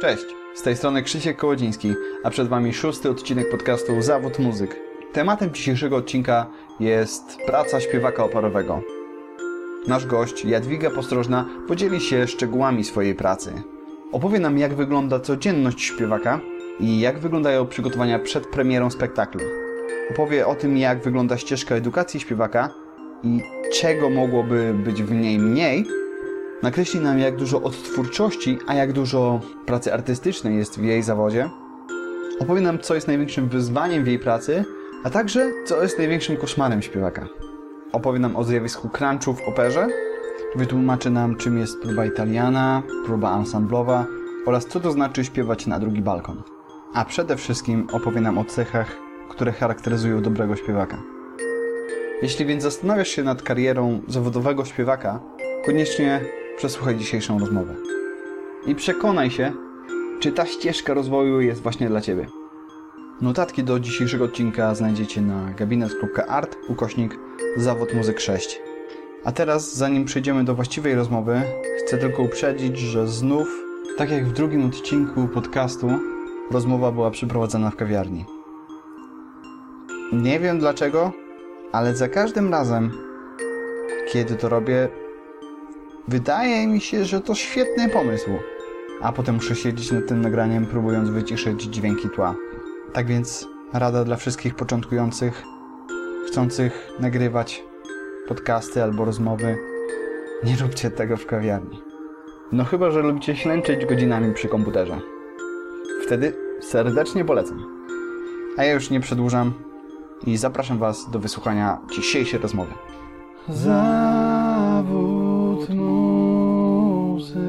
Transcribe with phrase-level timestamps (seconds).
[0.00, 1.94] Cześć, z tej strony Krzysiek Kołodziński,
[2.24, 4.80] a przed Wami szósty odcinek podcastu Zawód Muzyk.
[5.12, 6.46] Tematem dzisiejszego odcinka
[6.80, 8.82] jest praca śpiewaka operowego.
[9.86, 13.62] Nasz gość, Jadwiga Postrożna, podzieli się szczegółami swojej pracy.
[14.12, 16.40] Opowie nam, jak wygląda codzienność śpiewaka
[16.80, 19.40] i jak wyglądają przygotowania przed premierą spektaklu.
[20.10, 22.70] Opowie o tym, jak wygląda ścieżka edukacji śpiewaka
[23.22, 23.40] i
[23.72, 25.99] czego mogłoby być w niej mniej,
[26.62, 31.50] nakreśli nam, jak dużo odtwórczości, a jak dużo pracy artystycznej jest w jej zawodzie.
[32.40, 34.64] Opowie nam, co jest największym wyzwaniem w jej pracy,
[35.04, 37.28] a także, co jest największym koszmarem śpiewaka.
[37.92, 39.88] Opowie nam o zjawisku crunchu w operze,
[40.56, 44.06] wytłumaczy nam, czym jest próba italiana, próba ansamblowa
[44.46, 46.42] oraz co to znaczy śpiewać na drugi balkon.
[46.94, 48.96] A przede wszystkim opowie nam o cechach,
[49.28, 51.02] które charakteryzują dobrego śpiewaka.
[52.22, 55.20] Jeśli więc zastanawiasz się nad karierą zawodowego śpiewaka,
[55.66, 56.20] koniecznie
[56.60, 57.74] przesłuchaj dzisiejszą rozmowę.
[58.66, 59.52] I przekonaj się,
[60.20, 62.26] czy ta ścieżka rozwoju jest właśnie dla Ciebie.
[63.20, 67.18] Notatki do dzisiejszego odcinka znajdziecie na gabinet.art ukośnik
[67.56, 68.60] zawód muzyk 6.
[69.24, 71.42] A teraz, zanim przejdziemy do właściwej rozmowy,
[71.78, 73.48] chcę tylko uprzedzić, że znów,
[73.98, 75.90] tak jak w drugim odcinku podcastu,
[76.50, 78.24] rozmowa była przeprowadzana w kawiarni.
[80.12, 81.12] Nie wiem dlaczego,
[81.72, 82.90] ale za każdym razem,
[84.12, 84.88] kiedy to robię,
[86.08, 88.30] wydaje mi się, że to świetny pomysł.
[89.02, 92.34] A potem muszę siedzieć nad tym nagraniem, próbując wyciszyć dźwięki tła.
[92.92, 95.42] Tak więc rada dla wszystkich początkujących,
[96.26, 97.64] chcących nagrywać
[98.28, 99.58] podcasty albo rozmowy,
[100.44, 101.82] nie róbcie tego w kawiarni.
[102.52, 105.00] No chyba, że lubicie ślęczyć godzinami przy komputerze.
[106.06, 107.86] Wtedy serdecznie polecam.
[108.56, 109.52] A ja już nie przedłużam
[110.26, 112.72] i zapraszam Was do wysłuchania dzisiejszej rozmowy.
[113.48, 115.19] Zawód
[115.68, 117.40] muzyk.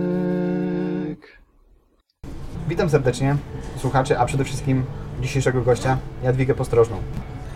[2.68, 3.36] Witam serdecznie
[3.78, 4.84] słuchaczy, a przede wszystkim
[5.22, 6.98] dzisiejszego gościa, Jadwigę Postrożną.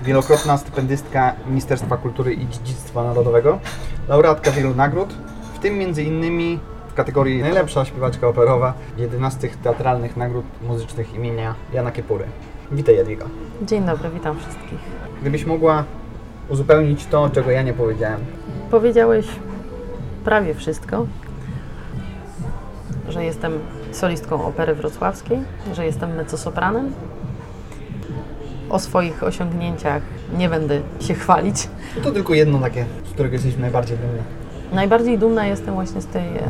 [0.02, 3.60] Wielokrotna stypendystka Ministerstwa Kultury i Dziedzictwa Narodowego,
[4.08, 5.14] laureatka wielu nagród,
[5.54, 6.60] w tym między innymi
[6.90, 12.26] w kategorii najlepsza śpiewaczka operowa 11 teatralnych nagród muzycznych imienia Jana Kiepury.
[12.72, 13.26] Witaj Jadwiga.
[13.62, 14.80] Dzień dobry, witam wszystkich.
[15.22, 15.84] Gdybyś mogła
[16.50, 18.20] uzupełnić to, czego ja nie powiedziałem.
[18.72, 19.28] Powiedziałeś
[20.26, 21.08] prawie wszystko,
[23.10, 23.60] że jestem
[23.92, 25.40] solistką opery wrocławskiej,
[25.74, 26.94] że jestem mezzosopranem.
[28.70, 30.04] O swoich osiągnięciach
[30.38, 31.70] nie będę się chwalić.
[32.04, 34.22] To tylko jedno takie, z którego jesteśmy najbardziej dumni.
[34.74, 36.42] Najbardziej dumna jestem właśnie z tej e,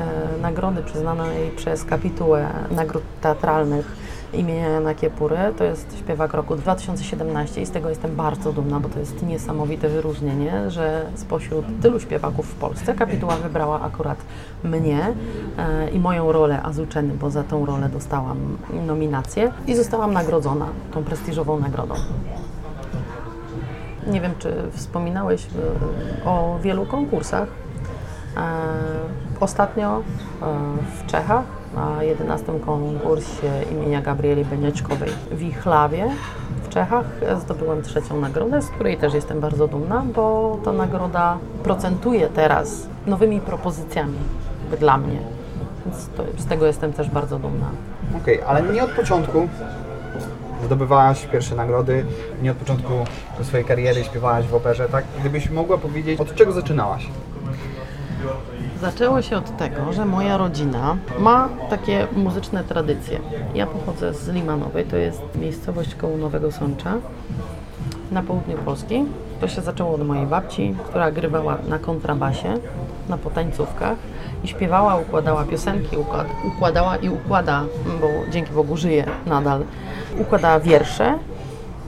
[0.42, 4.05] nagrody przyznanej przez kapitułę nagród teatralnych
[4.36, 5.38] imienia Jana Kiepury.
[5.58, 9.90] To jest śpiewak roku 2017 i z tego jestem bardzo dumna, bo to jest niesamowite
[9.90, 14.18] wyróżnienie, że spośród tylu śpiewaków w Polsce kapituła wybrała akurat
[14.64, 15.14] mnie
[15.58, 18.58] e, i moją rolę Azuczeny, bo za tą rolę dostałam
[18.88, 21.96] nominację i zostałam nagrodzona tą prestiżową nagrodą.
[24.08, 27.48] Nie wiem, czy wspominałeś e, o wielu konkursach.
[28.38, 30.02] E, Ostatnio e,
[31.00, 31.44] w Czechach
[31.76, 36.10] na 11 konkursie imienia Gabrieli Benieczkowej w Wichlawie
[36.64, 37.06] w Czechach
[37.42, 43.42] zdobyłem trzecią nagrodę, z której też jestem bardzo dumna, bo ta nagroda procentuje teraz nowymi
[43.42, 44.18] propozycjami
[44.80, 45.20] dla mnie.
[45.86, 47.70] Więc to, z tego jestem też bardzo dumna.
[48.18, 49.48] Okej, ale nie od początku
[50.66, 52.06] zdobywałaś pierwsze nagrody,
[52.42, 52.94] nie od początku
[53.44, 55.06] swojej kariery śpiewałaś w operze, tak?
[55.20, 57.08] Gdybyś mogła powiedzieć, od czego zaczynałaś?
[58.82, 63.20] Zaczęło się od tego, że moja rodzina ma takie muzyczne tradycje.
[63.54, 66.94] Ja pochodzę z Limanowej, to jest miejscowość koło Nowego Sącza
[68.12, 69.06] na południu Polski.
[69.42, 72.54] To się zaczęło od mojej babci, która grywała na kontrabasie,
[73.10, 73.98] na potańcówkach
[74.44, 77.64] i śpiewała, układała piosenki, układ, układała i układa,
[78.02, 79.64] bo dzięki Bogu żyje nadal,
[80.20, 81.18] układała wiersze.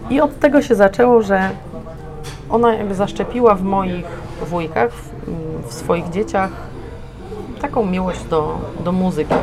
[0.10, 1.50] I od tego się zaczęło, że
[2.50, 4.06] ona jakby zaszczepiła w moich
[4.50, 5.12] wujkach, w,
[5.68, 6.68] w swoich dzieciach
[7.58, 9.34] taką miłość do, do muzyki.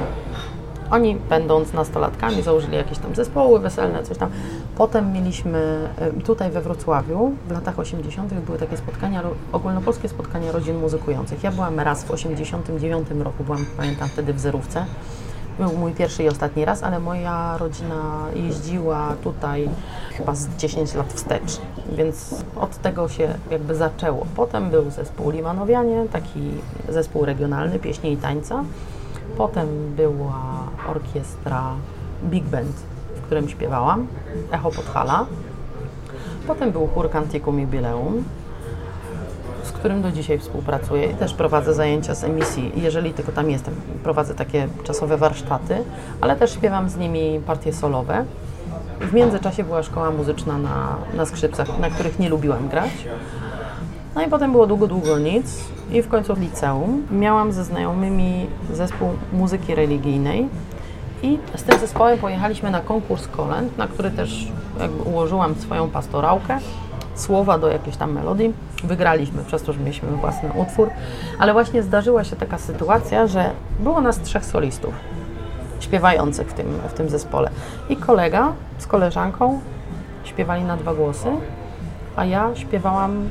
[0.90, 4.30] Oni, będąc nastolatkami, założyli jakieś tam zespoły weselne, coś tam.
[4.76, 5.88] Potem mieliśmy
[6.24, 8.34] tutaj we Wrocławiu, w latach 80.
[8.34, 9.22] były takie spotkania,
[9.52, 11.42] ogólnopolskie spotkania rodzin muzykujących.
[11.42, 14.86] Ja byłam raz w 89 roku, byłam, pamiętam, wtedy w Zerówce.
[15.58, 19.68] Był mój pierwszy i ostatni raz, ale moja rodzina jeździła tutaj
[20.12, 21.60] chyba z 10 lat wstecz,
[21.92, 24.26] więc od tego się jakby zaczęło.
[24.36, 26.50] Potem był zespół Limanowianie, taki
[26.88, 28.64] zespół regionalny pieśni i tańca.
[29.36, 30.42] Potem była
[30.88, 31.74] orkiestra
[32.24, 32.76] Big Band,
[33.16, 34.06] w którym śpiewałam,
[34.52, 35.26] Echo Podhala.
[36.46, 38.24] Potem był chór Canticum Jubileum,
[39.84, 43.74] którym do dzisiaj współpracuję i też prowadzę zajęcia z emisji, jeżeli tylko tam jestem.
[44.02, 45.76] Prowadzę takie czasowe warsztaty,
[46.20, 48.24] ale też śpiewam z nimi partie solowe.
[49.00, 52.90] W międzyczasie była szkoła muzyczna na, na skrzypcach, na których nie lubiłam grać.
[54.14, 58.46] No i potem było długo, długo nic i w końcu w liceum miałam ze znajomymi
[58.72, 60.48] zespół muzyki religijnej
[61.22, 64.48] i z tym zespołem pojechaliśmy na konkurs kolęd, na który też
[65.04, 66.58] ułożyłam swoją pastorałkę,
[67.14, 68.54] słowa do jakiejś tam melodii.
[68.84, 70.90] Wygraliśmy przez to, że mieliśmy własny utwór,
[71.38, 73.50] ale właśnie zdarzyła się taka sytuacja, że
[73.80, 74.94] było nas trzech solistów
[75.80, 77.50] śpiewających w tym, w tym zespole.
[77.88, 79.60] I kolega z koleżanką
[80.24, 81.28] śpiewali na dwa głosy,
[82.16, 83.28] a ja śpiewałam,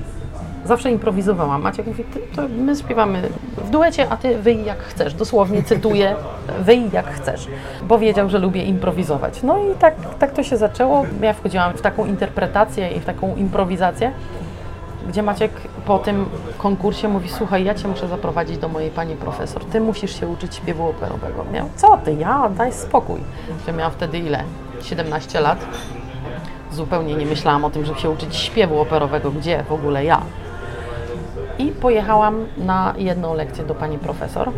[0.65, 1.61] zawsze improwizowałam.
[1.61, 2.03] Maciek mówi,
[2.35, 3.21] to my śpiewamy
[3.57, 5.13] w duecie, a ty wyj jak chcesz.
[5.13, 6.15] Dosłownie cytuję,
[6.59, 7.47] wyj jak chcesz.
[7.83, 9.43] Bo wiedział, że lubię improwizować.
[9.43, 11.05] No i tak, tak to się zaczęło.
[11.21, 14.11] Ja wchodziłam w taką interpretację i w taką improwizację,
[15.07, 15.51] gdzie Maciek
[15.85, 16.25] po tym
[16.57, 20.55] konkursie mówi, słuchaj, ja Cię muszę zaprowadzić do mojej pani profesor, Ty musisz się uczyć
[20.55, 21.45] śpiewu operowego.
[21.53, 23.19] Miał, co Ty, ja, daj spokój.
[23.65, 24.43] Że miałam wtedy ile?
[24.81, 25.65] 17 lat.
[26.71, 30.21] Zupełnie nie myślałam o tym, żeby się uczyć śpiewu operowego, gdzie w ogóle ja.
[31.59, 34.51] I pojechałam na jedną lekcję do pani profesor.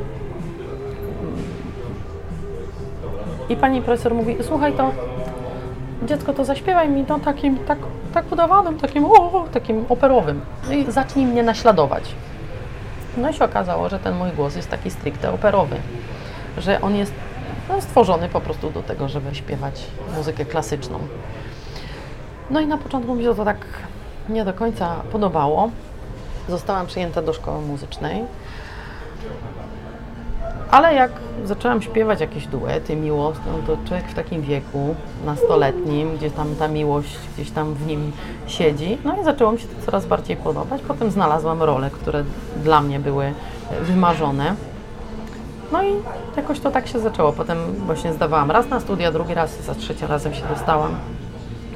[3.49, 4.91] I pani profesor mówi, słuchaj, to
[6.03, 7.77] dziecko, to zaśpiewaj mi to takim, tak,
[8.13, 10.41] tak udawanym, takim, o, takim operowym.
[10.67, 12.15] No i zacznij mnie naśladować.
[13.17, 15.75] No i się okazało, że ten mój głos jest taki stricte operowy,
[16.57, 17.13] że on jest
[17.69, 19.83] no, stworzony po prostu do tego, żeby śpiewać
[20.17, 20.99] muzykę klasyczną.
[22.49, 23.65] No i na początku mi się to tak
[24.29, 25.69] nie do końca podobało.
[26.49, 28.23] Zostałam przyjęta do szkoły muzycznej.
[30.71, 31.11] Ale jak
[31.45, 34.95] zaczęłam śpiewać jakieś duety miłosne, to człowiek w takim wieku,
[35.25, 38.11] nastoletnim, gdzie tam ta miłość gdzieś tam w nim
[38.47, 40.81] siedzi, no i zaczęło mi się to coraz bardziej podobać.
[40.87, 42.23] Potem znalazłam role, które
[42.63, 43.33] dla mnie były
[43.81, 44.55] wymarzone.
[45.71, 45.91] No i
[46.37, 47.33] jakoś to tak się zaczęło.
[47.33, 50.95] Potem właśnie zdawałam raz na studia, drugi raz, za trzecim razem się dostałam.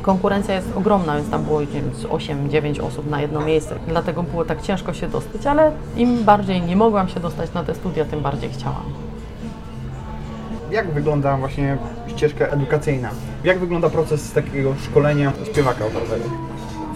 [0.10, 4.94] Konkurencja jest ogromna, więc tam było 8-9 osób na jedno miejsce, dlatego było tak ciężko
[4.94, 8.84] się dostać, ale im bardziej nie mogłam się dostać na te studia, tym bardziej chciałam.
[10.72, 11.78] Jak wygląda właśnie
[12.08, 13.10] ścieżka edukacyjna?
[13.44, 16.26] Jak wygląda proces takiego szkolenia śpiewaka operowego?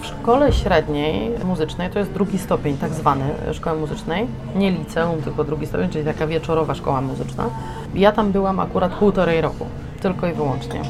[0.01, 5.43] W szkole średniej muzycznej to jest drugi stopień, tak zwany szkoły muzycznej, nie liceum, tylko
[5.43, 7.49] drugi stopień, czyli taka wieczorowa szkoła muzyczna.
[7.95, 9.65] Ja tam byłam akurat półtorej roku,
[10.01, 10.81] tylko i wyłącznie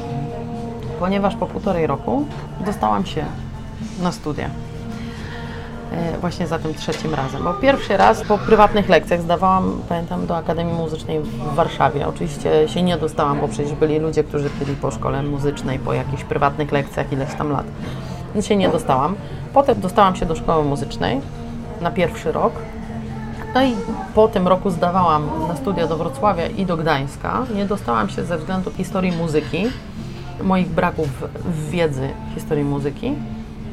[1.04, 2.26] ponieważ po półtorej roku
[2.66, 3.24] dostałam się
[4.02, 4.50] na studia.
[5.92, 7.44] E, właśnie za tym trzecim razem.
[7.44, 12.08] Bo pierwszy raz po prywatnych lekcjach zdawałam, pamiętam, do Akademii Muzycznej w Warszawie.
[12.08, 16.24] Oczywiście się nie dostałam, bo przecież byli ludzie, którzy byli po szkole muzycznej, po jakichś
[16.24, 17.66] prywatnych lekcjach ileś tam lat.
[18.34, 19.16] Więc się nie dostałam.
[19.52, 21.20] Potem dostałam się do szkoły muzycznej
[21.80, 22.52] na pierwszy rok.
[23.54, 23.74] No i
[24.14, 27.46] po tym roku zdawałam na studia do Wrocławia i do Gdańska.
[27.54, 29.66] Nie dostałam się ze względu historii muzyki
[30.42, 31.08] moich braków
[31.44, 33.12] w wiedzy historii muzyki.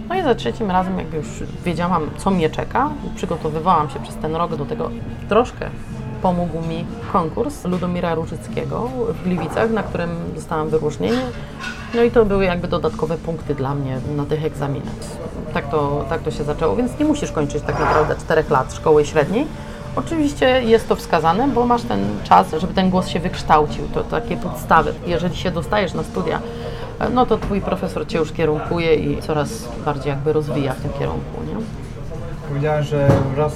[0.10, 1.28] No i za trzecim razem, jakby już
[1.66, 4.90] wiedziałam, co mnie czeka, przygotowywałam się przez ten rok do tego
[5.30, 5.70] troszkę.
[6.22, 11.22] Pomógł mi konkurs Ludomira Różyckiego w Gliwicach, na którym dostałam wyróżnienie.
[11.96, 14.94] No i to były jakby dodatkowe punkty dla mnie na tych egzaminach.
[15.54, 19.06] Tak to, tak to się zaczęło, więc nie musisz kończyć tak naprawdę czterech lat szkoły
[19.06, 19.48] średniej,
[19.96, 23.88] Oczywiście jest to wskazane, bo masz ten czas, żeby ten głos się wykształcił.
[23.94, 24.94] To takie podstawy.
[25.06, 26.42] Jeżeli się dostajesz na studia,
[27.14, 31.44] no to twój profesor cię już kierunkuje i coraz bardziej jakby rozwija w tym kierunku.
[31.48, 31.56] Nie?
[32.48, 33.54] Powiedziałeś, że raz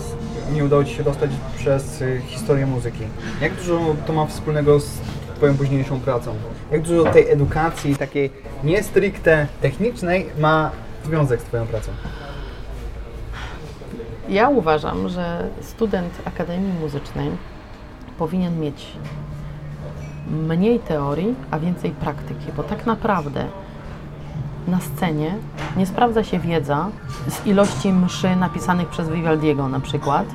[0.53, 3.03] nie udało Ci się dostać przez y, historię muzyki.
[3.41, 4.89] Jak dużo to ma wspólnego z
[5.35, 6.35] Twoją późniejszą pracą?
[6.71, 8.31] Jak dużo tej edukacji, takiej
[8.63, 10.71] nie stricte technicznej, ma
[11.05, 11.91] związek z Twoją pracą?
[14.29, 17.31] Ja uważam, że student Akademii Muzycznej
[18.17, 18.87] powinien mieć
[20.47, 23.45] mniej teorii, a więcej praktyki, bo tak naprawdę
[24.67, 25.35] na scenie
[25.77, 26.89] nie sprawdza się wiedza
[27.27, 30.25] z ilości mszy napisanych przez Vivaldiego na przykład.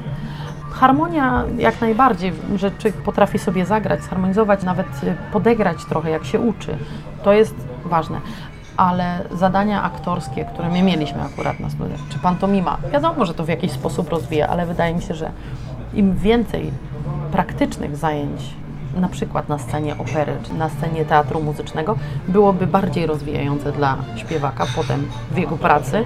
[0.71, 2.71] Harmonia jak najbardziej, że
[3.05, 4.87] potrafi sobie zagrać, zharmonizować, nawet
[5.33, 6.77] podegrać trochę jak się uczy.
[7.23, 7.55] To jest
[7.85, 8.21] ważne
[8.81, 13.49] ale zadania aktorskie, które my mieliśmy akurat na studiach, czy pantomima, wiadomo, że to w
[13.49, 15.31] jakiś sposób rozwija, ale wydaje mi się, że
[15.95, 16.73] im więcej
[17.33, 18.41] praktycznych zajęć,
[18.97, 21.97] na przykład na scenie opery, czy na scenie teatru muzycznego,
[22.29, 26.05] byłoby bardziej rozwijające dla śpiewaka potem w jego pracy.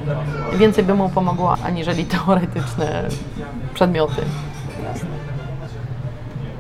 [0.53, 3.05] Więcej by mu pomogło, aniżeli teoretyczne
[3.75, 4.23] przedmioty.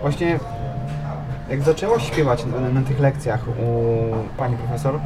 [0.00, 0.38] Właśnie
[1.50, 5.00] jak zaczęłaś śpiewać na, na tych lekcjach u pani profesor,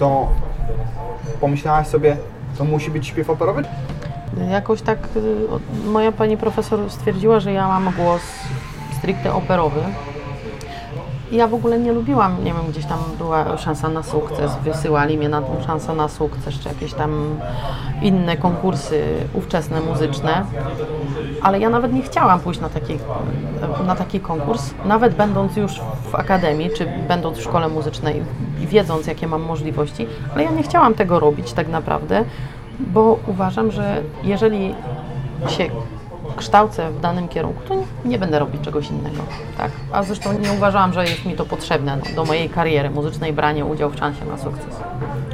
[0.00, 0.28] to
[1.40, 2.16] pomyślałaś sobie,
[2.58, 3.64] to musi być śpiew operowy?
[4.50, 5.46] Jakoś tak y,
[5.86, 8.22] moja pani profesor stwierdziła, że ja mam głos
[8.98, 9.80] stricte operowy.
[11.32, 15.28] Ja w ogóle nie lubiłam, nie wiem, gdzieś tam była szansa na sukces, wysyłali mnie
[15.28, 17.38] na tą szansę na sukces, czy jakieś tam
[18.02, 20.44] inne konkursy ówczesne muzyczne,
[21.42, 22.98] ale ja nawet nie chciałam pójść na taki,
[23.86, 28.22] na taki konkurs, nawet będąc już w akademii, czy będąc w szkole muzycznej
[28.58, 32.24] wiedząc, jakie mam możliwości, ale ja nie chciałam tego robić tak naprawdę,
[32.80, 34.74] bo uważam, że jeżeli
[35.48, 35.70] się
[36.40, 39.22] kształcę w danym kierunku, to nie, nie będę robić czegoś innego.
[39.58, 39.70] Tak?
[39.92, 43.64] A zresztą nie uważałam, że jest mi to potrzebne no, do mojej kariery muzycznej, branie
[43.64, 44.76] udziału w szansie na sukces.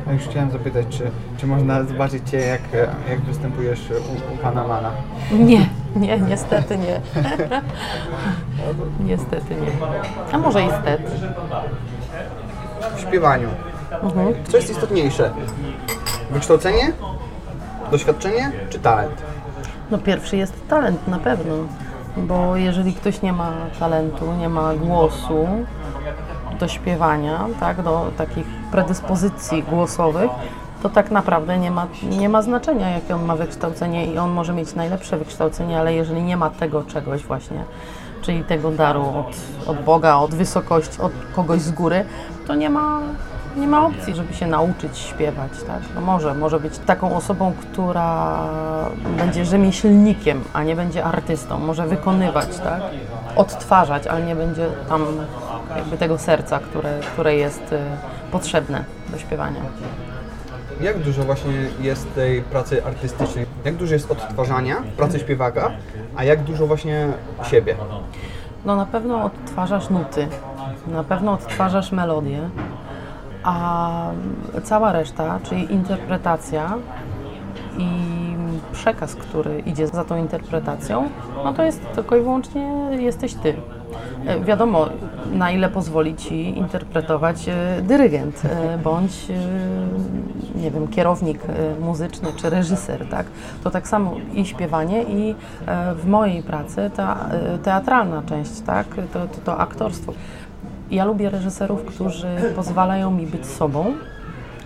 [0.08, 2.60] A już chciałem zapytać, czy, czy można zobaczyć Cię, jak,
[3.08, 4.90] jak występujesz u, u pana Mana?
[5.32, 7.00] Nie, nie, niestety nie.
[9.10, 9.86] niestety nie.
[10.32, 11.10] A może i stety.
[12.96, 13.48] W śpiewaniu.
[14.02, 14.34] Mhm.
[14.48, 15.30] Co jest istotniejsze?
[16.30, 16.92] Wykształcenie?
[17.90, 19.22] Doświadczenie czy talent?
[19.90, 21.54] No pierwszy jest talent na pewno,
[22.16, 25.46] bo jeżeli ktoś nie ma talentu, nie ma głosu
[26.60, 30.30] do śpiewania, tak, do takich predyspozycji głosowych,
[30.82, 34.52] to tak naprawdę nie ma, nie ma znaczenia, jakie on ma wykształcenie i on może
[34.52, 37.64] mieć najlepsze wykształcenie, ale jeżeli nie ma tego czegoś właśnie,
[38.22, 39.36] czyli tego daru od,
[39.68, 42.04] od Boga, od wysokości, od kogoś z góry,
[42.46, 43.00] to nie ma,
[43.56, 45.50] nie ma opcji, żeby się nauczyć śpiewać.
[45.66, 45.80] Tak?
[45.94, 48.38] No może, może być taką osobą, która
[49.18, 51.58] będzie rzemieślnikiem, a nie będzie artystą.
[51.58, 52.82] Może wykonywać, tak?
[53.36, 55.06] odtwarzać, ale nie będzie tam
[55.76, 57.78] jakby tego serca, które, które jest y,
[58.32, 59.60] potrzebne do śpiewania.
[60.80, 63.46] Jak dużo właśnie jest tej pracy artystycznej?
[63.64, 65.70] Jak dużo jest odtwarzania pracy śpiewaka,
[66.16, 67.08] a jak dużo właśnie
[67.42, 67.76] siebie?
[68.64, 70.28] No na pewno odtwarzasz nuty,
[70.86, 72.50] na pewno odtwarzasz melodię,
[73.46, 74.10] a
[74.62, 76.74] cała reszta, czyli interpretacja
[77.78, 77.86] i
[78.72, 81.08] przekaz, który idzie za tą interpretacją,
[81.44, 83.54] no to jest tylko i wyłącznie jesteś ty.
[84.26, 84.88] E, Wiadomo,
[85.32, 89.26] na ile pozwoli ci interpretować e, dyrygent e, bądź
[90.54, 91.38] nie wiem, kierownik
[91.80, 93.26] muzyczny czy reżyser, tak?
[93.64, 95.34] To tak samo i śpiewanie i
[95.96, 97.28] w mojej pracy ta
[97.62, 98.86] teatralna część, tak?
[99.12, 100.12] To, to, to aktorstwo.
[100.90, 103.94] Ja lubię reżyserów, którzy pozwalają mi być sobą,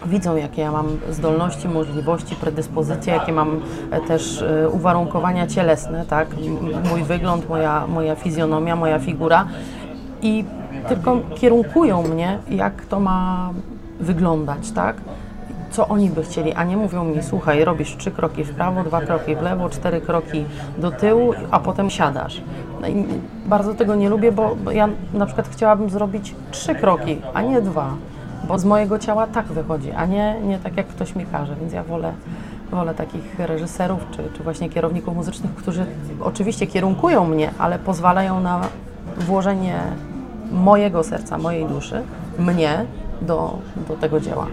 [0.07, 3.61] widzą, jakie ja mam zdolności, możliwości, predyspozycje, jakie mam
[3.91, 6.29] e, też e, uwarunkowania cielesne, tak?
[6.91, 9.47] Mój wygląd, moja, moja fizjonomia, moja figura
[10.23, 10.45] i
[10.89, 13.51] tylko kierunkują mnie, jak to ma
[14.01, 14.97] wyglądać, tak?
[15.71, 19.01] Co oni by chcieli, a nie mówią mi, słuchaj, robisz trzy kroki w prawo, dwa
[19.01, 20.45] kroki w lewo, cztery kroki
[20.79, 22.43] do tyłu, a potem siadasz.
[22.81, 22.87] No
[23.47, 27.95] bardzo tego nie lubię, bo ja na przykład chciałabym zrobić trzy kroki, a nie dwa
[28.49, 31.73] bo z mojego ciała tak wychodzi, a nie, nie tak jak ktoś mi każe, więc
[31.73, 32.13] ja wolę,
[32.71, 35.87] wolę takich reżyserów czy, czy właśnie kierowników muzycznych, którzy
[36.21, 38.61] oczywiście kierunkują mnie, ale pozwalają na
[39.19, 39.81] włożenie
[40.53, 42.03] mojego serca, mojej duszy,
[42.39, 42.85] mnie
[43.23, 43.59] do,
[43.89, 44.47] do tego dzieła.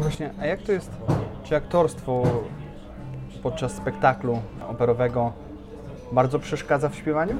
[0.00, 0.90] Właśnie, a jak to jest,
[1.44, 2.22] czy aktorstwo
[3.42, 4.38] podczas spektaklu
[4.70, 5.32] operowego
[6.12, 7.34] bardzo przeszkadza w śpiewaniu?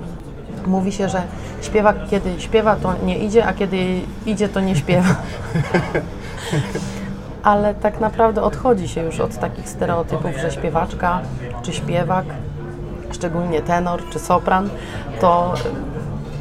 [0.67, 1.23] Mówi się, że
[1.62, 5.14] śpiewak kiedy śpiewa, to nie idzie, a kiedy idzie, to nie śpiewa.
[7.43, 11.21] Ale tak naprawdę odchodzi się już od takich stereotypów, że śpiewaczka
[11.62, 12.25] czy śpiewak,
[13.12, 14.71] szczególnie tenor czy sopran,
[15.21, 15.55] to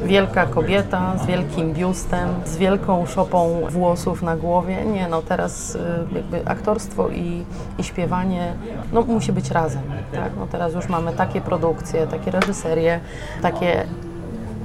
[0.04, 4.84] wielka kobieta z wielkim biustem, z wielką szopą włosów na głowie.
[4.84, 5.78] Nie, no teraz y,
[6.14, 7.44] jakby aktorstwo i,
[7.78, 8.54] i śpiewanie
[8.92, 9.82] no, musi być razem.
[10.12, 10.32] Tak?
[10.38, 13.00] No teraz już mamy takie produkcje, takie reżyserie,
[13.42, 13.84] takie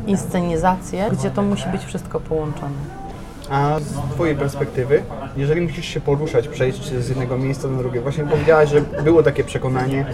[0.08, 3.06] inscenizacje, gdzie to musi być wszystko połączone.
[3.50, 5.04] A z Twojej perspektywy,
[5.38, 9.44] jeżeli musisz się poruszać, przejść z jednego miejsca na drugie, właśnie powiedziałaś, że było takie
[9.44, 10.06] przekonanie,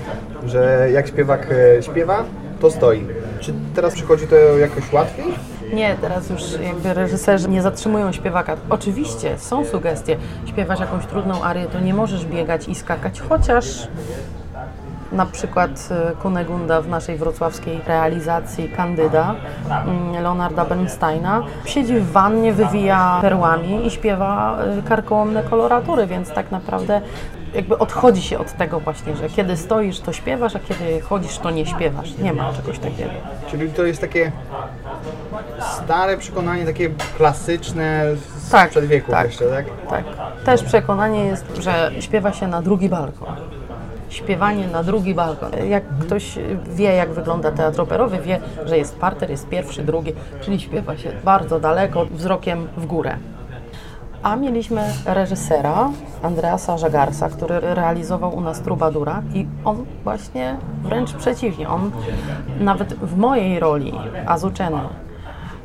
[0.45, 2.23] że jak śpiewak e, śpiewa,
[2.59, 3.05] to stoi.
[3.41, 5.25] Czy teraz przychodzi to jakoś łatwiej?
[5.73, 8.57] Nie, teraz już jakby reżyserzy nie zatrzymują śpiewaka.
[8.69, 10.17] Oczywiście są sugestie.
[10.45, 13.87] Śpiewasz jakąś trudną arię, to nie możesz biegać i skakać, chociaż
[15.11, 19.35] na przykład e, Kunegunda w naszej wrocławskiej realizacji Kandyda
[19.69, 26.51] mm, Leonarda Bernsteina siedzi w wannie, wywija perłami i śpiewa e, karkołomne koloratury, więc tak
[26.51, 27.01] naprawdę
[27.53, 31.51] jakby odchodzi się od tego właśnie, że kiedy stoisz to śpiewasz, a kiedy chodzisz to
[31.51, 32.17] nie śpiewasz.
[32.17, 33.11] Nie ma czegoś takiego.
[33.51, 34.31] Czyli to jest takie
[35.59, 38.05] stare przekonanie, takie klasyczne
[38.37, 39.27] z Tak, wieków tak.
[39.27, 39.65] jeszcze, tak?
[39.89, 40.03] Tak.
[40.45, 43.35] Też przekonanie jest, że śpiewa się na drugi balkon.
[44.09, 45.51] Śpiewanie na drugi balkon.
[45.69, 50.59] Jak ktoś wie, jak wygląda teatr operowy, wie, że jest parter, jest pierwszy, drugi, czyli
[50.59, 53.17] śpiewa się bardzo daleko, wzrokiem w górę.
[54.23, 55.89] A mieliśmy reżysera
[56.23, 61.91] Andreasa Żagarsa, który realizował u nas Trubadura i on właśnie wręcz przeciwnie, on
[62.59, 63.93] nawet w mojej roli
[64.25, 64.79] Azuczeny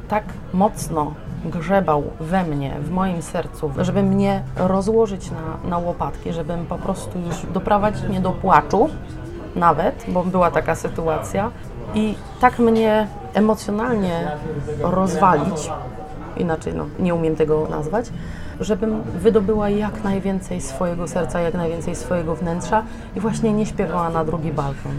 [0.08, 6.66] tak mocno grzebał we mnie, w moim sercu, żeby mnie rozłożyć na, na łopatki, żebym
[6.66, 8.88] po prostu już doprowadzić mnie do płaczu
[9.56, 11.50] nawet, bo była taka sytuacja
[11.94, 14.30] i tak mnie emocjonalnie
[14.80, 15.70] rozwalić,
[16.36, 18.10] inaczej no, nie umiem tego nazwać,
[18.60, 22.82] żebym wydobyła jak najwięcej swojego serca, jak najwięcej swojego wnętrza
[23.16, 24.92] i właśnie nie śpiewała na drugi balkon,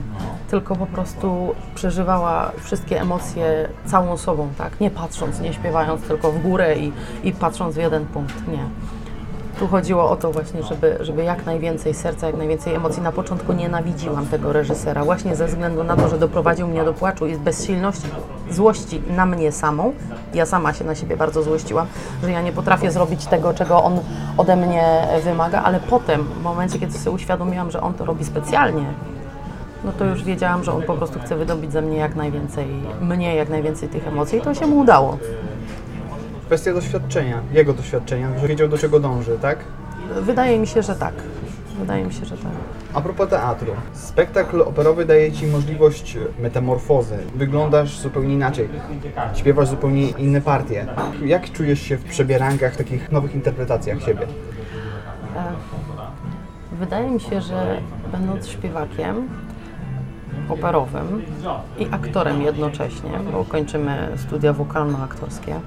[0.50, 4.80] tylko po prostu przeżywała wszystkie emocje całą sobą, tak?
[4.80, 6.92] Nie patrząc, nie śpiewając tylko w górę i,
[7.24, 8.66] i patrząc w jeden punkt, nie.
[9.60, 13.02] Tu chodziło o to właśnie, żeby, żeby jak najwięcej serca, jak najwięcej emocji.
[13.02, 17.28] Na początku nienawidziłam tego reżysera, właśnie ze względu na to, że doprowadził mnie do płaczu
[17.28, 18.08] i bezsilności,
[18.52, 19.94] złości na mnie samą.
[20.34, 21.88] Ja sama się na siebie bardzo złościłam,
[22.24, 24.00] że ja nie potrafię zrobić tego, czego on
[24.38, 28.86] ode mnie wymaga, ale potem, w momencie, kiedy sobie uświadomiłam, że on to robi specjalnie,
[29.84, 32.68] no to już wiedziałam, że on po prostu chce wydobyć ze mnie jak najwięcej,
[33.02, 35.18] mnie jak najwięcej tych emocji i to się mu udało.
[36.48, 39.60] Kwestia doświadczenia, jego doświadczenia, że wiedział do czego dąży, tak?
[40.22, 41.14] Wydaje mi się, że tak.
[41.80, 42.52] Wydaje mi się, że tak.
[42.94, 43.72] A propos teatru.
[43.94, 47.18] Spektakl operowy daje Ci możliwość metamorfozy.
[47.36, 48.70] Wyglądasz zupełnie inaczej.
[49.36, 50.86] Śpiewasz zupełnie inne partie.
[51.26, 54.28] Jak czujesz się w przebierankach, takich nowych interpretacjach siebie?
[56.72, 59.28] Wydaje mi się, że będąc śpiewakiem
[60.50, 61.22] operowym
[61.80, 65.60] i aktorem jednocześnie, bo kończymy studia wokalno-aktorskie.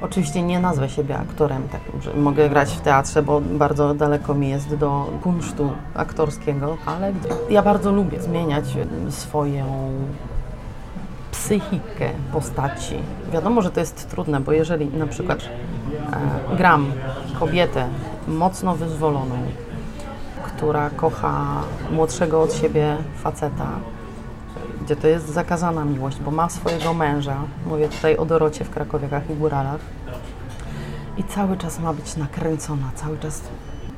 [0.00, 4.48] Oczywiście nie nazwę siebie aktorem, tak, że mogę grać w teatrze, bo bardzo daleko mi
[4.48, 7.12] jest do kunsztu aktorskiego, ale
[7.50, 8.64] ja bardzo lubię zmieniać
[9.08, 9.92] swoją
[11.30, 12.94] psychikę postaci.
[13.32, 15.38] Wiadomo, że to jest trudne, bo jeżeli na przykład
[16.52, 16.92] e, gram
[17.40, 17.86] kobietę
[18.28, 19.36] mocno wyzwoloną,
[20.44, 21.62] która kocha
[21.92, 23.66] młodszego od siebie faceta,
[24.88, 29.30] gdzie to jest zakazana miłość, bo ma swojego męża, mówię tutaj o Dorocie w Krakowiakach
[29.30, 29.80] i Góralach,
[31.16, 33.42] i cały czas ma być nakręcona, cały czas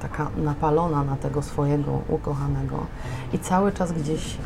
[0.03, 2.87] taka napalona na tego swojego ukochanego.
[3.33, 4.37] I cały czas gdzieś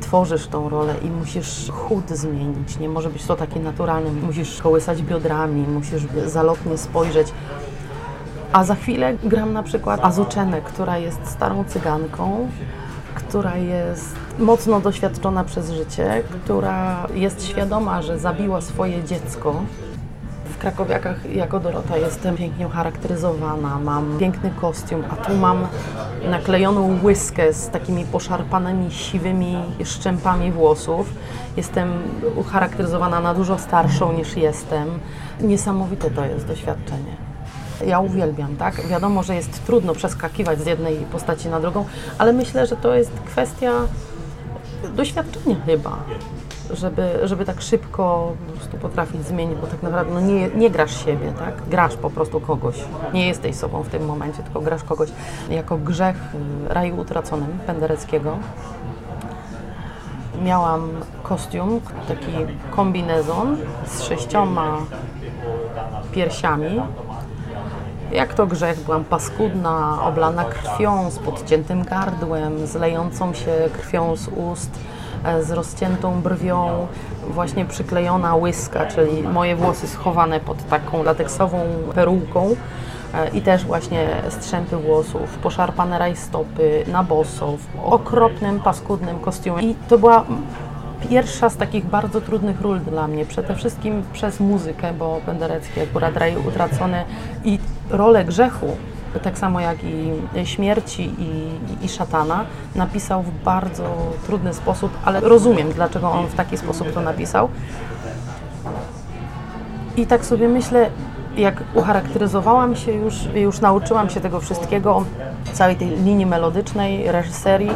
[0.00, 5.02] tworzysz tą rolę i musisz chód zmienić, nie może być to takie naturalne, musisz kołysać
[5.02, 7.32] biodrami, musisz zalotnie spojrzeć.
[8.52, 12.48] A za chwilę gram na przykład Azuczenę, która jest starą cyganką,
[13.28, 19.62] która jest mocno doświadczona przez życie, która jest świadoma, że zabiła swoje dziecko.
[20.44, 25.66] W Krakowiakach jako Dorota jestem pięknie ucharakteryzowana, mam piękny kostium, a tu mam
[26.30, 31.12] naklejoną łyskę z takimi poszarpanymi, siwymi szczępami włosów.
[31.56, 31.92] Jestem
[32.36, 34.88] ucharakteryzowana na dużo starszą niż jestem.
[35.40, 37.25] Niesamowite to jest doświadczenie.
[37.86, 38.86] Ja uwielbiam, tak?
[38.86, 41.84] Wiadomo, że jest trudno przeskakiwać z jednej postaci na drugą,
[42.18, 43.72] ale myślę, że to jest kwestia
[44.96, 45.96] doświadczenia chyba,
[46.70, 51.04] żeby, żeby tak szybko po prostu potrafić zmienić, bo tak naprawdę no nie, nie grasz
[51.04, 51.68] siebie, tak?
[51.68, 52.74] Grasz po prostu kogoś.
[53.12, 55.10] Nie jesteś sobą w tym momencie, tylko grasz kogoś.
[55.50, 56.16] Jako grzech
[56.70, 58.38] y, Raju Utraconym Pendereckiego
[60.42, 60.88] miałam
[61.22, 62.32] kostium, taki
[62.70, 64.78] kombinezon z sześcioma
[66.12, 66.82] piersiami,
[68.12, 74.28] jak to grzech, byłam paskudna, oblana krwią, z podciętym gardłem, z lejącą się krwią z
[74.28, 74.70] ust,
[75.24, 76.86] e, z rozciętą brwią,
[77.28, 81.60] właśnie przyklejona łyska, czyli moje włosy schowane pod taką lateksową
[81.94, 82.56] peruką
[83.14, 89.62] e, i też właśnie strzępy włosów, poszarpane rajstopy, na boso, w okropnym, paskudnym kostiumie.
[89.62, 90.24] I to była
[91.08, 96.16] pierwsza z takich bardzo trudnych ról dla mnie, przede wszystkim przez muzykę, bo Penderecki akurat
[96.16, 97.04] raj utracony
[97.44, 97.58] i
[97.90, 98.76] rolę grzechu,
[99.22, 105.72] tak samo jak i śmierci i, i, szatana, napisał w bardzo trudny sposób, ale rozumiem,
[105.72, 107.48] dlaczego on w taki sposób to napisał.
[109.96, 110.90] I tak sobie myślę,
[111.36, 115.04] jak ucharakteryzowałam się już, już nauczyłam się tego wszystkiego,
[115.52, 117.70] całej tej linii melodycznej, reżyserii,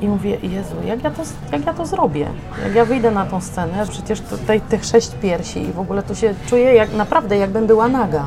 [0.00, 2.26] i mówię, Jezu, jak ja, to, jak ja to zrobię?
[2.64, 6.14] Jak ja wyjdę na tą scenę, przecież tutaj tych sześć piersi i w ogóle to
[6.14, 8.24] się czuję jak, naprawdę, jakbym była naga.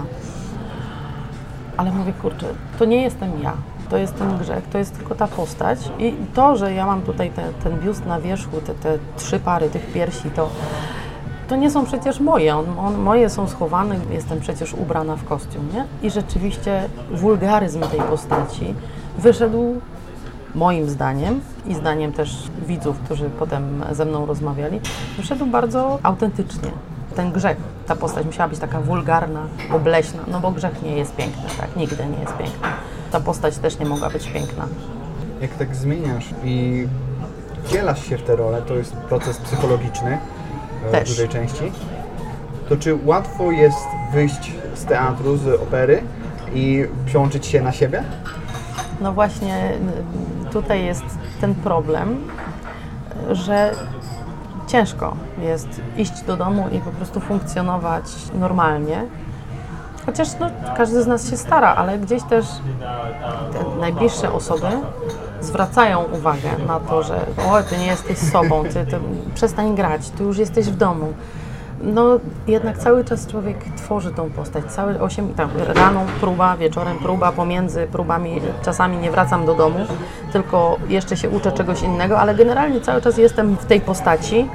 [1.78, 2.46] Ale mówię, kurczę,
[2.80, 3.54] to nie jestem ja.
[3.90, 5.80] To jest ten grzech, to jest tylko ta postać.
[6.00, 9.70] I to, że ja mam tutaj te, ten biust na wierzchu, te, te trzy pary
[9.70, 10.50] tych piersi, to,
[11.48, 12.56] to nie są przecież moje.
[12.56, 15.86] On, on, moje są schowane, jestem przecież ubrana w kostium, nie?
[16.08, 18.76] I rzeczywiście wulgaryzm tej postaci
[19.18, 19.82] wyszedł
[20.56, 24.80] moim zdaniem i zdaniem też widzów, którzy potem ze mną rozmawiali,
[25.18, 26.72] wyszedł bardzo autentycznie.
[27.16, 31.44] ten grzech, ta postać musiała być taka wulgarna, obleśna, no bo grzech nie jest piękny,
[31.58, 32.68] tak, nigdy nie jest piękny.
[33.12, 34.68] Ta postać też nie mogła być piękna.
[35.42, 36.88] Jak tak zmieniasz i
[37.64, 40.18] wcielasz się w tę rolę, to jest proces psychologiczny
[40.86, 41.10] e, w Też.
[41.10, 41.72] dużej części,
[42.70, 46.04] to czy łatwo jest wyjść z teatru, z opery
[46.54, 48.04] i przełączyć się na siebie?
[49.04, 49.72] No właśnie
[50.52, 51.04] tutaj jest
[51.42, 52.28] ten problem,
[53.32, 53.72] że
[54.68, 58.06] ciężko jest iść do domu i po prostu funkcjonować
[58.40, 59.06] normalnie.
[60.06, 62.46] Chociaż no, każdy z nas się stara, ale gdzieś też
[63.54, 64.68] te najbliższe osoby
[65.42, 69.00] zwracają uwagę na to, że o, ty nie jesteś sobą, ty, ty
[69.36, 71.14] przestań grać, ty już jesteś w domu.
[71.84, 77.32] No jednak cały czas człowiek tworzy tą postać, cały osiem, tam rano próba, wieczorem próba,
[77.32, 79.80] pomiędzy próbami czasami nie wracam do domu,
[80.32, 84.48] tylko jeszcze się uczę czegoś innego, ale generalnie cały czas jestem w tej postaci.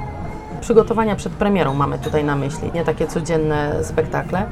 [0.61, 4.45] Przygotowania przed premierą mamy tutaj na myśli, nie takie codzienne spektakle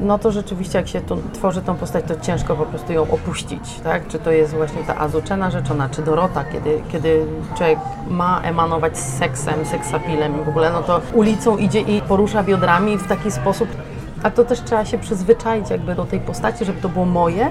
[0.00, 3.80] no to rzeczywiście jak się tu tworzy tą postać, to ciężko po prostu ją opuścić,
[3.84, 4.08] tak?
[4.08, 9.66] Czy to jest właśnie ta Azucze narzeczona, czy Dorota, kiedy, kiedy człowiek ma emanować seksem,
[9.66, 13.68] seksapilem w ogóle, no to ulicą idzie i porusza biodrami w taki sposób,
[14.22, 17.50] a to też trzeba się przyzwyczaić jakby do tej postaci, żeby to było moje,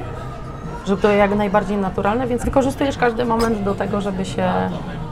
[0.86, 4.52] żeby to jak najbardziej naturalne, więc wykorzystujesz każdy moment do tego, żeby się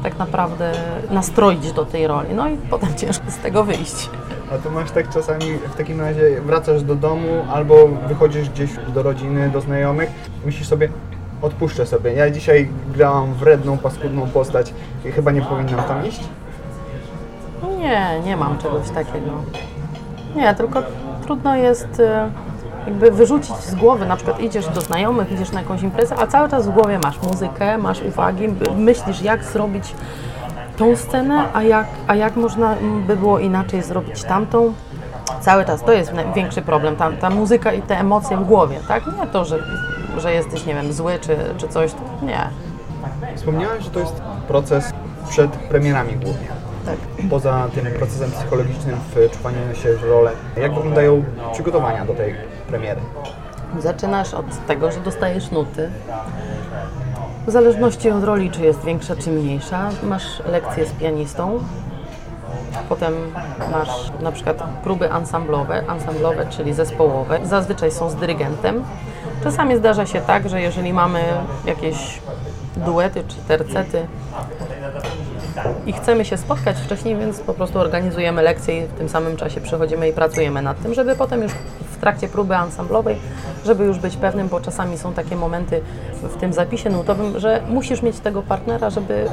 [0.04, 0.72] tak naprawdę
[1.12, 4.10] nastroić do tej roli, no i potem ciężko z tego wyjść.
[4.54, 9.04] A to masz tak czasami w takim razie wracasz do domu albo wychodzisz gdzieś do
[9.04, 10.10] rodziny, do znajomych,
[10.46, 10.90] myślisz sobie,
[11.42, 12.14] odpuszczę sobie.
[12.14, 14.74] Ja dzisiaj grałam wredną, paskudną postać
[15.06, 16.24] i chyba nie powinnam tam iść.
[17.80, 19.32] Nie, nie mam czegoś takiego.
[20.36, 20.84] Nie, tylko
[21.24, 22.30] trudno jest e,
[22.86, 26.50] jakby wyrzucić z głowy, na przykład idziesz do znajomych, idziesz na jakąś imprezę, a cały
[26.50, 29.96] czas w głowie masz muzykę, masz uwagi, myślisz jak zrobić
[30.78, 32.76] tą scenę, a jak, a jak można
[33.08, 34.74] by było inaczej zrobić tamtą.
[35.42, 39.04] Cały czas to jest największy problem, ta, ta muzyka i te emocje w głowie, tak?
[39.20, 39.60] Nie to, że,
[40.18, 42.50] że jesteś, nie wiem, zły czy, czy coś, nie.
[43.36, 44.94] Wspomniałeś, że to jest proces
[45.30, 46.48] przed premierami głównie.
[46.86, 47.30] Tak.
[47.30, 52.36] Poza tym procesem psychologicznym w czuwaniu się w rolę, jak wyglądają przygotowania do tej
[52.68, 53.02] premiery?
[53.80, 55.90] Zaczynasz od tego, że dostajesz nuty.
[57.48, 61.60] W zależności od roli, czy jest większa, czy mniejsza, masz lekcje z pianistą.
[62.90, 63.14] Potem
[63.72, 67.40] masz na przykład próby ansamblowe, ansamblowe, czyli zespołowe.
[67.44, 68.84] Zazwyczaj są z dyrygentem.
[69.44, 71.24] Czasami zdarza się tak, że jeżeli mamy
[71.66, 72.22] jakieś
[72.78, 74.08] duety czy tercety
[75.86, 79.62] i chcemy się spotkać wcześniej, więc po prostu organizujemy lekcje i w tym samym czasie
[79.62, 81.52] przychodzimy i pracujemy nad tym, żeby potem już
[81.98, 83.16] w trakcie próby ansamblowej,
[83.66, 85.82] żeby już być pewnym, bo czasami są takie momenty
[86.24, 89.26] w tym zapisie nutowym, że musisz mieć tego partnera, żeby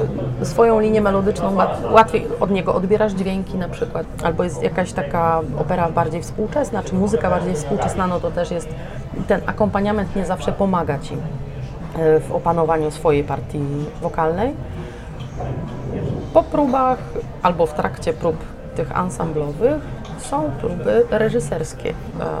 [0.43, 5.41] swoją linię melodyczną łat- łatwiej od niego odbierasz dźwięki na przykład, albo jest jakaś taka
[5.59, 8.67] opera bardziej współczesna, czy muzyka bardziej współczesna, no to też jest
[9.27, 13.59] ten akompaniament nie zawsze pomaga Ci e, w opanowaniu swojej partii
[14.01, 14.53] wokalnej.
[16.33, 16.97] Po próbach
[17.43, 18.35] albo w trakcie prób
[18.75, 19.81] tych ansamblowych
[20.25, 21.89] są próby reżyserskie.
[21.89, 21.93] E,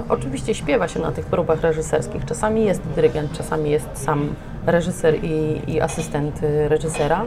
[0.09, 2.25] oczywiście śpiewa się na tych próbach reżyserskich.
[2.25, 7.25] Czasami jest dyrygent, czasami jest sam reżyser i, i asystent reżysera.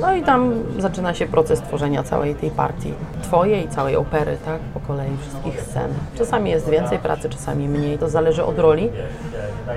[0.00, 2.94] No i tam zaczyna się proces tworzenia całej tej partii.
[3.22, 4.60] Twojej całej opery, tak?
[4.60, 5.90] Po kolei wszystkich scen.
[6.18, 7.98] Czasami jest więcej pracy, czasami mniej.
[7.98, 8.90] To zależy od roli.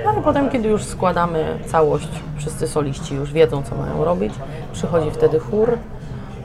[0.06, 4.34] No i potem, kiedy już składamy całość, wszyscy soliści już wiedzą, co mają robić,
[4.74, 5.78] przychodzi wtedy chór,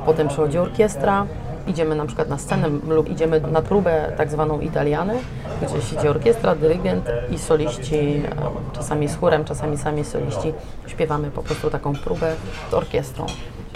[0.07, 1.27] potem przychodzi orkiestra,
[1.67, 5.15] idziemy na przykład na scenę lub idziemy na próbę tak zwaną italianę,
[5.63, 8.23] gdzie siedzi orkiestra, dyrygent i soliści,
[8.73, 10.53] czasami z chórem, czasami sami soliści.
[10.87, 12.33] Śpiewamy po prostu taką próbę
[12.71, 13.27] z orkiestrą.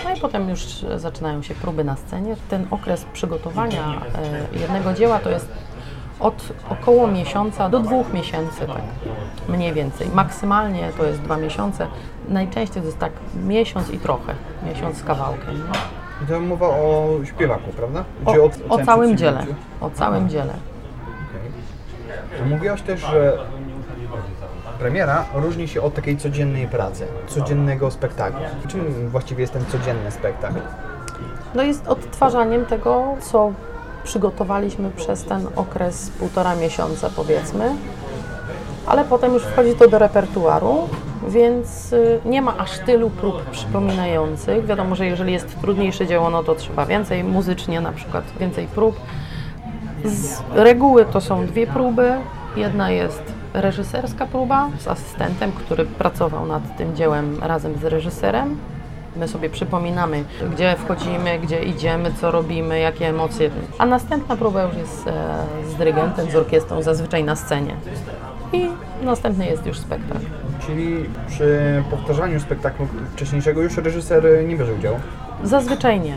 [0.05, 0.65] No i potem już
[0.97, 2.37] zaczynają się próby na scenie.
[2.51, 4.03] Ten okres przygotowania
[4.55, 5.49] e, jednego dzieła to jest
[6.21, 8.83] od około miesiąca do dwóch miesięcy, tak
[9.49, 10.09] mniej więcej.
[10.15, 11.87] Maksymalnie to jest dwa miesiące.
[12.29, 13.13] Najczęściej to jest tak
[13.45, 14.35] miesiąc i trochę,
[14.67, 15.59] miesiąc z kawałkiem.
[15.69, 16.00] No.
[16.23, 18.05] I to mowa o śpiewaku, prawda?
[18.25, 19.47] O, Czy o całym dziele,
[19.81, 20.55] o całym dziele.
[21.31, 22.49] Okej.
[22.49, 23.39] Mówiłaś też, że
[24.79, 28.41] premiera różni się od takiej codziennej pracy, codziennego spektaklu.
[28.69, 30.61] Czym właściwie jest ten codzienny spektakl?
[31.55, 33.53] No jest odtwarzaniem tego, co
[34.05, 37.75] przygotowaliśmy przez ten okres półtora miesiąca powiedzmy,
[38.87, 40.89] ale potem już wchodzi to do repertuaru,
[41.29, 44.67] więc y, nie ma aż tylu prób przypominających.
[44.67, 48.97] Wiadomo, że jeżeli jest trudniejsze dzieło, no to trzeba więcej muzycznie, na przykład więcej prób.
[50.05, 52.13] Z reguły to są dwie próby.
[52.57, 53.23] Jedna jest
[53.55, 58.57] reżyserska próba z asystentem, który pracował nad tym dziełem razem z reżyserem.
[59.17, 63.51] My sobie przypominamy, gdzie wchodzimy, gdzie idziemy, co robimy, jakie emocje.
[63.79, 65.13] A następna próba już jest e,
[65.71, 67.77] z dyrygentem, z orkiestrą, zazwyczaj na scenie.
[68.53, 68.69] I
[69.03, 70.25] następny jest już spektakl.
[70.67, 74.97] Czyli przy powtarzaniu spektaklu wcześniejszego już reżyser nie bierze udziału.
[75.45, 76.17] Zazwyczaj nie.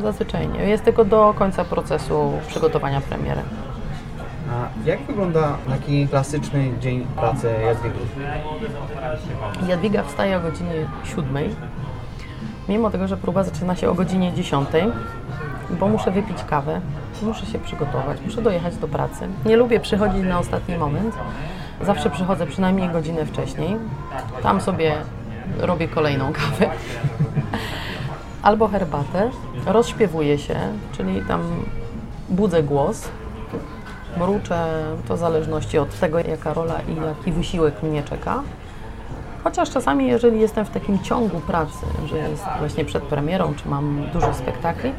[0.00, 0.68] Zazwyczaj nie.
[0.68, 3.40] Jest tylko do końca procesu przygotowania premiery.
[4.50, 7.98] A jak wygląda taki klasyczny dzień pracy Jadwigi?
[9.68, 10.70] Jadwiga wstaje o godzinie
[11.04, 11.26] 7,
[12.68, 14.68] mimo tego, że próba zaczyna się o godzinie 10,
[15.70, 16.80] bo muszę wypić kawę,
[17.22, 19.28] muszę się przygotować, muszę dojechać do pracy.
[19.46, 21.14] Nie lubię przychodzić na ostatni moment.
[21.80, 23.76] Zawsze przychodzę przynajmniej godzinę wcześniej.
[24.42, 24.94] Tam sobie
[25.58, 26.70] robię kolejną kawę
[28.42, 29.30] albo herbatę.
[29.66, 30.56] Rozśpiewuję się,
[30.92, 31.40] czyli tam
[32.28, 33.08] budzę głos,
[34.16, 38.42] mruczę, to w zależności od tego, jaka rola i jaki wysiłek mnie czeka.
[39.44, 44.06] Chociaż czasami, jeżeli jestem w takim ciągu pracy, że jest właśnie przed premierą, czy mam
[44.12, 44.92] dużo spektakli,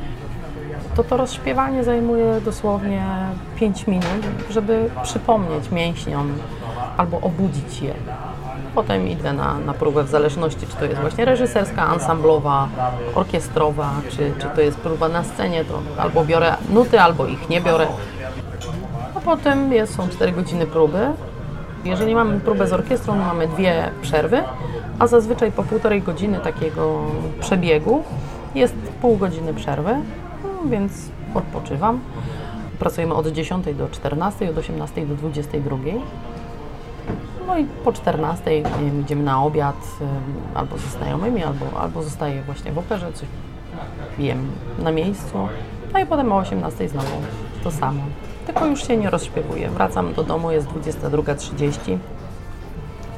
[0.95, 3.03] to to rozśpiewanie zajmuje dosłownie
[3.55, 6.33] 5 minut, żeby przypomnieć mięśniom
[6.97, 7.93] albo obudzić je.
[8.75, 12.67] Potem idę na, na próbę w zależności, czy to jest właśnie reżyserska, ansamblowa,
[13.15, 17.61] orkiestrowa, czy, czy to jest próba na scenie, to albo biorę nuty, albo ich nie
[17.61, 17.87] biorę.
[19.15, 20.99] A potem jest, są 4 godziny próby.
[21.85, 24.43] Jeżeli mamy próbę z orkiestrą, mamy dwie przerwy,
[24.99, 27.01] a zazwyczaj po półtorej godziny takiego
[27.39, 28.03] przebiegu
[28.55, 29.95] jest pół godziny przerwy,
[30.69, 31.99] więc odpoczywam.
[32.79, 35.77] Pracujemy od 10 do 14, od 18 do 22.
[37.47, 39.75] No i po 14 nie wiem, idziemy na obiad
[40.53, 43.27] albo ze znajomymi, albo, albo zostaję właśnie w operze, coś
[44.19, 45.47] jem na miejscu.
[45.93, 47.21] No i potem o 18 znowu
[47.63, 48.01] to samo.
[48.45, 49.69] Tylko już się nie rozśpiewuję.
[49.69, 51.97] Wracam do domu, jest 22.30.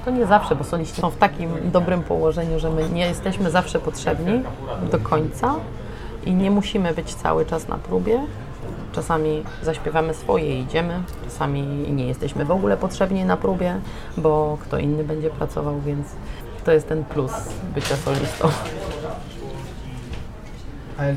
[0.05, 3.79] To nie zawsze, bo soliści są w takim dobrym położeniu, że my nie jesteśmy zawsze
[3.79, 4.43] potrzebni
[4.91, 5.55] do końca
[6.25, 8.19] i nie musimy być cały czas na próbie.
[8.91, 13.75] Czasami zaśpiewamy swoje i idziemy, czasami nie jesteśmy w ogóle potrzebni na próbie,
[14.17, 16.07] bo kto inny będzie pracował, więc
[16.65, 17.31] to jest ten plus
[17.75, 18.49] bycia solistą.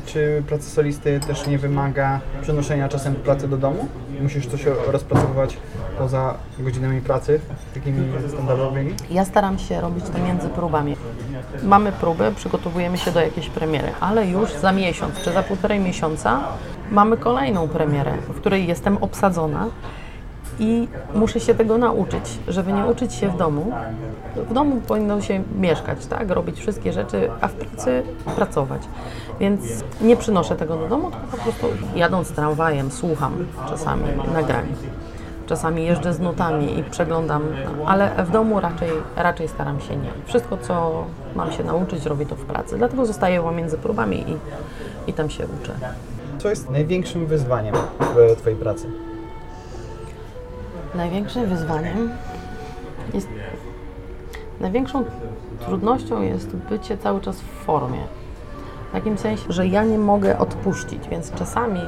[0.05, 3.87] Czy praca solisty też nie wymaga przenoszenia czasem pracy do domu?
[4.21, 5.57] Musisz coś rozpracowywać
[5.97, 7.39] poza godzinami pracy,
[7.73, 8.93] takimi standardowymi?
[9.11, 10.95] Ja staram się robić to między próbami.
[11.63, 16.39] Mamy próbę, przygotowujemy się do jakiejś premiery, ale już za miesiąc czy za półtorej miesiąca
[16.91, 19.67] mamy kolejną premierę, w której jestem obsadzona
[20.59, 23.71] i muszę się tego nauczyć, żeby nie uczyć się w domu.
[24.49, 26.29] W domu powinno się mieszkać, tak?
[26.29, 28.03] Robić wszystkie rzeczy, a w pracy
[28.35, 28.81] pracować.
[29.39, 29.61] Więc
[30.01, 34.65] nie przynoszę tego do domu, tylko po prostu jadąc tramwajem słucham czasami nagrań.
[35.47, 37.43] Czasami jeżdżę z nutami i przeglądam,
[37.85, 40.09] ale w domu raczej, raczej staram się nie.
[40.25, 42.77] Wszystko, co mam się nauczyć, robię to w pracy.
[42.77, 44.37] Dlatego zostaję pomiędzy próbami i,
[45.09, 45.73] i tam się uczę.
[46.37, 48.89] Co jest największym wyzwaniem w Twojej pracy?
[50.95, 52.09] Największym wyzwaniem
[53.13, 53.27] jest.
[54.59, 55.03] Największą
[55.65, 57.99] trudnością jest bycie cały czas w formie.
[58.89, 61.81] W takim sensie, że ja nie mogę odpuścić, więc czasami,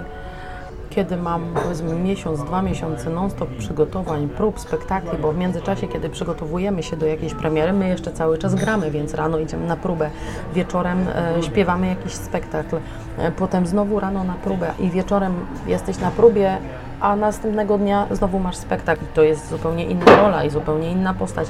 [0.89, 6.83] kiedy mam powiedzmy miesiąc, dwa miesiące non-stop przygotowań, prób, spektakli, bo w międzyczasie, kiedy przygotowujemy
[6.83, 10.09] się do jakiejś premiery, my jeszcze cały czas gramy, więc rano idziemy na próbę,
[10.53, 11.05] wieczorem
[11.37, 12.75] e, śpiewamy jakiś spektakl,
[13.17, 15.33] e, potem znowu rano na próbę i wieczorem
[15.67, 16.57] jesteś na próbie,
[16.99, 19.01] a następnego dnia znowu masz spektakl.
[19.13, 21.47] To jest zupełnie inna rola i zupełnie inna postać,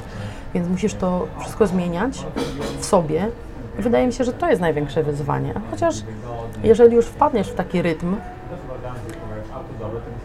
[0.54, 2.26] więc musisz to wszystko zmieniać
[2.78, 3.28] w sobie.
[3.78, 5.54] Wydaje mi się, że to jest największe wyzwanie.
[5.70, 5.94] Chociaż
[6.62, 8.16] jeżeli już wpadniesz w taki rytm,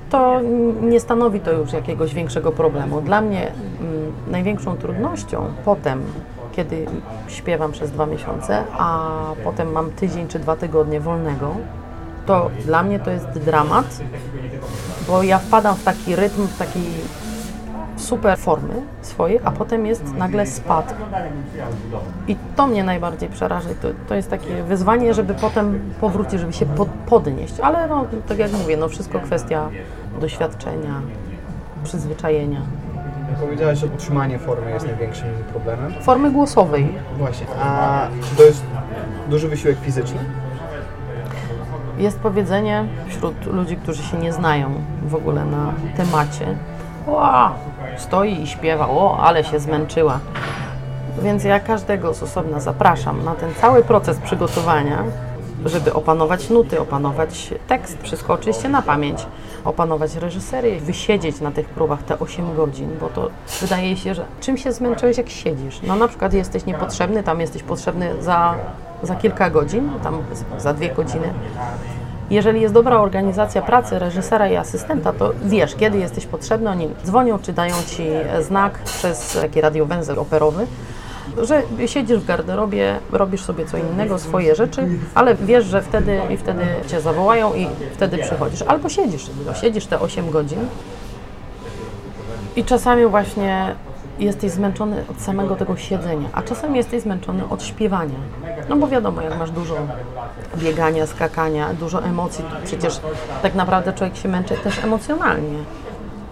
[0.10, 0.42] to
[0.82, 3.02] nie stanowi to już jakiegoś większego problemu.
[3.02, 6.04] Dla mnie mm, największą trudnością potem,
[6.52, 6.86] kiedy
[7.28, 9.10] śpiewam przez dwa miesiące, a
[9.44, 11.56] potem mam tydzień czy dwa tygodnie wolnego,
[12.26, 14.02] to dla mnie to jest dramat,
[15.08, 16.80] bo ja wpadam w taki rytm, w taki
[18.06, 20.96] super formy swojej, a potem jest nagle spad.
[22.28, 23.70] I to mnie najbardziej przeraża.
[23.82, 27.60] To, to jest takie wyzwanie, żeby potem powrócić, żeby się pod, podnieść.
[27.60, 29.70] Ale no, tak jak mówię, no wszystko kwestia
[30.22, 31.02] doświadczenia,
[31.84, 32.62] przyzwyczajenia.
[33.40, 35.94] Powiedziałaś, że utrzymanie formy jest największym problemem.
[36.02, 36.88] Formy głosowej.
[37.18, 37.48] Właśnie.
[37.60, 38.64] A to jest
[39.30, 40.20] duży wysiłek fizyczny?
[41.98, 44.72] Jest powiedzenie wśród ludzi, którzy się nie znają
[45.08, 46.58] w ogóle na temacie.
[47.08, 47.54] Ła,
[47.98, 50.20] stoi i śpiewa, o, ale się zmęczyła.
[51.22, 55.04] Więc ja każdego z osobna zapraszam na ten cały proces przygotowania
[55.66, 59.26] żeby opanować nuty, opanować tekst, wszystko oczywiście na pamięć,
[59.66, 63.30] opanować reżyserię, wysiedzieć na tych próbach te 8 godzin, bo to
[63.62, 65.82] wydaje się, że czym się zmęczyłeś, jak siedzisz?
[65.82, 68.56] No na przykład jesteś niepotrzebny, tam jesteś potrzebny za,
[69.04, 70.18] za kilka godzin, tam
[70.58, 71.34] za dwie godziny.
[72.30, 77.40] Jeżeli jest dobra organizacja pracy reżysera i asystenta, to wiesz, kiedy jesteś potrzebny, oni dzwonią
[77.40, 78.08] czy dają ci
[78.42, 80.68] znak przez taki radiowęzeł operowy,
[81.42, 86.38] że siedzisz w garderobie, robisz sobie co innego, swoje rzeczy, ale wiesz, że wtedy i
[86.38, 88.62] wtedy cię zawołają i wtedy przychodzisz.
[88.62, 90.60] Albo siedzisz, no, siedzisz te 8 godzin
[92.56, 93.76] i czasami właśnie
[94.20, 98.20] jesteś zmęczony od samego tego siedzenia, a czasami jesteś zmęczony od śpiewania.
[98.70, 99.76] No bo wiadomo, jak masz dużo
[100.58, 103.02] biegania, skakania, dużo emocji, to przecież
[103.42, 105.58] tak naprawdę człowiek się męczy też emocjonalnie.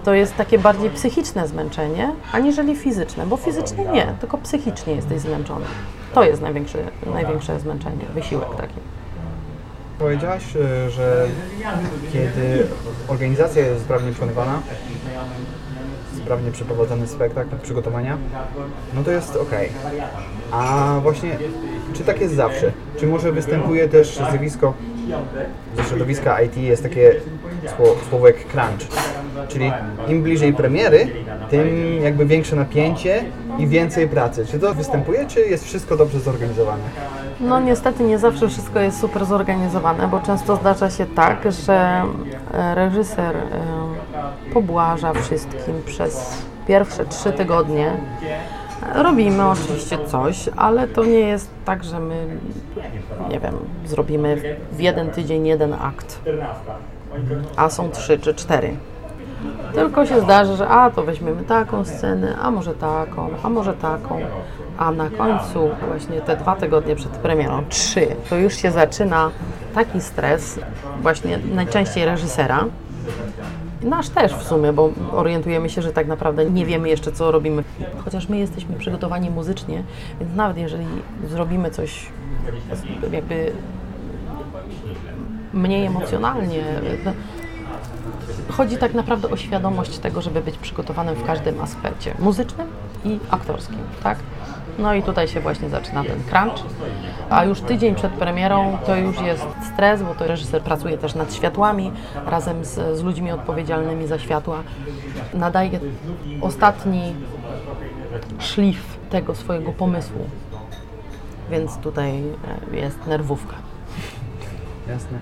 [0.04, 5.66] To jest takie bardziej psychiczne zmęczenie, aniżeli fizyczne, bo fizycznie nie, tylko psychicznie jesteś zmęczony.
[6.14, 6.78] To jest największe,
[7.14, 8.80] największe zmęczenie, wysiłek taki.
[10.00, 11.28] Powiedziałaś, e, że
[12.14, 12.68] kiedy
[13.08, 14.62] organizacja jest sprawnie wykonywana,
[16.24, 18.18] sprawnie przeprowadzony spektakl, przygotowania,
[18.94, 19.52] no to jest ok.
[20.52, 21.38] A właśnie,
[21.94, 22.72] czy tak jest zawsze?
[23.00, 24.74] Czy może występuje też zjawisko
[25.78, 27.16] ze środowiska IT jest takie
[28.10, 28.88] słowo, jak crunch,
[29.48, 29.72] czyli
[30.08, 31.08] im bliżej premiery,
[31.50, 31.68] tym
[32.02, 33.26] jakby większe napięcie
[33.58, 34.46] i więcej pracy.
[34.46, 36.84] Czy to występuje, czy jest wszystko dobrze zorganizowane?
[37.40, 42.04] No niestety nie zawsze wszystko jest super zorganizowane, bo często zdarza się tak, że
[42.54, 43.83] e, reżyser e,
[44.54, 47.98] pobłaża wszystkim przez pierwsze trzy tygodnie.
[48.96, 52.28] Robimy oczywiście coś, ale to nie jest tak, że my,
[53.30, 53.54] nie wiem,
[53.86, 56.20] zrobimy w jeden tydzień jeden akt,
[57.56, 58.76] a są trzy czy cztery.
[59.74, 64.20] Tylko się zdarzy, że a to weźmiemy taką scenę, a może taką, a może taką,
[64.78, 69.32] a na końcu właśnie te dwa tygodnie przed premierą, trzy, to już się zaczyna
[69.76, 70.60] taki stres,
[71.02, 72.66] właśnie najczęściej reżysera,
[73.84, 77.64] Nasz też w sumie, bo orientujemy się, że tak naprawdę nie wiemy jeszcze, co robimy.
[78.06, 79.84] Chociaż my jesteśmy przygotowani muzycznie,
[80.20, 80.86] więc nawet jeżeli
[81.30, 82.06] zrobimy coś
[83.12, 83.52] jakby
[85.54, 86.64] mniej emocjonalnie,
[88.52, 92.68] chodzi tak naprawdę o świadomość tego, żeby być przygotowanym w każdym aspekcie muzycznym
[93.06, 94.18] i aktorskim, tak?
[94.80, 96.64] No i tutaj się właśnie zaczyna ten crunch.
[97.30, 101.34] A już tydzień przed premierą to już jest stres, bo to reżyser pracuje też nad
[101.34, 101.92] światłami
[102.26, 104.64] razem z, z ludźmi odpowiedzialnymi za światła.
[105.34, 105.80] Nadaje
[106.42, 107.16] ostatni
[108.40, 110.26] szlif tego swojego pomysłu.
[111.52, 112.24] Więc tutaj
[112.74, 113.56] e, jest nerwówka.
[114.88, 115.20] Jasne.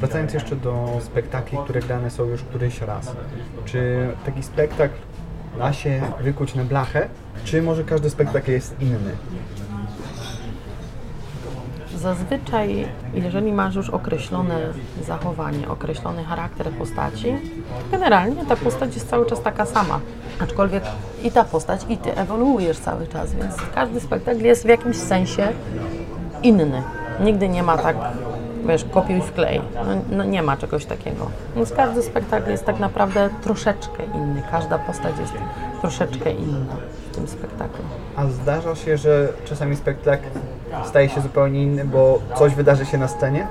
[0.00, 3.12] Wracając jeszcze do spektakli, które grane są już któryś raz.
[3.64, 4.94] Czy taki spektakl
[5.58, 7.08] da się wykuć na blachę,
[7.44, 9.16] czy może każdy spektakl jest inny?
[11.96, 14.58] Zazwyczaj, jeżeli masz już określone
[15.06, 17.36] zachowanie, określony charakter postaci,
[17.90, 20.00] generalnie ta postać jest cały czas taka sama.
[20.40, 20.84] Aczkolwiek
[21.22, 25.48] i ta postać, i ty ewoluujesz cały czas, więc każdy spektakl jest w jakimś sensie
[26.42, 26.82] inny.
[27.20, 27.96] Nigdy nie ma tak,
[28.66, 29.62] wiesz, kopiuj wklej.
[29.74, 31.26] No, no nie ma czegoś takiego.
[31.56, 34.42] Więc każdy spektakl jest tak naprawdę troszeczkę inny.
[34.50, 35.32] Każda postać jest
[35.80, 36.76] troszeczkę inna
[37.10, 37.84] w tym spektaklu.
[38.16, 40.26] A zdarza się, że czasami spektakl
[40.84, 43.46] staje się zupełnie inny, bo coś wydarzy się na scenie?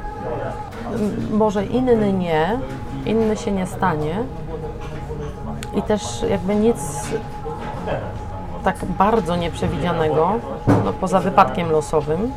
[1.32, 2.60] Może inny nie,
[3.06, 4.16] inny się nie stanie.
[5.76, 6.78] I też jakby nic
[8.64, 10.34] tak bardzo nieprzewidzianego,
[10.86, 12.32] no poza wypadkiem losowym,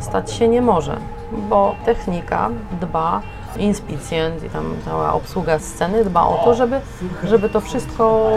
[0.00, 0.96] stać się nie może,
[1.32, 3.22] bo technika dba,
[3.58, 6.80] inspicjent i tam cała obsługa sceny dba o to, żeby,
[7.24, 8.30] żeby to wszystko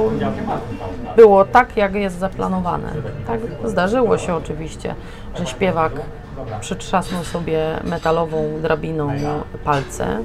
[1.15, 2.93] było tak, jak jest zaplanowane.
[3.27, 4.95] Tak zdarzyło się oczywiście,
[5.35, 5.91] że śpiewak
[6.59, 9.09] przytrzasnął sobie metalową drabiną
[9.63, 10.19] palce,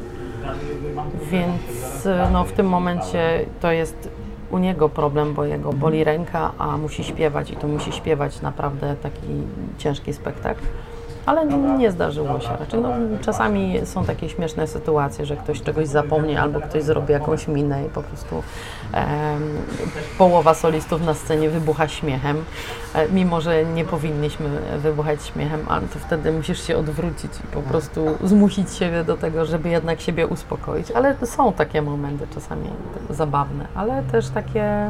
[1.31, 4.09] więc no, w tym momencie to jest
[4.51, 8.97] u niego problem, bo jego boli ręka, a musi śpiewać i to musi śpiewać naprawdę
[9.03, 9.29] taki
[9.79, 10.63] ciężki spektakl.
[11.27, 11.47] Ale
[11.79, 12.81] nie zdarzyło się raczej.
[12.81, 12.89] No,
[13.21, 17.89] czasami są takie śmieszne sytuacje, że ktoś czegoś zapomni albo ktoś zrobi jakąś minę i
[17.89, 18.43] po prostu
[18.93, 19.43] em,
[20.19, 22.45] połowa solistów na scenie wybucha śmiechem,
[22.95, 27.63] e, mimo że nie powinniśmy wybuchać śmiechem, ale to wtedy musisz się odwrócić i po
[27.63, 30.91] prostu zmusić siebie do tego, żeby jednak siebie uspokoić.
[30.91, 32.69] Ale są takie momenty czasami
[33.11, 34.87] zabawne, ale też takie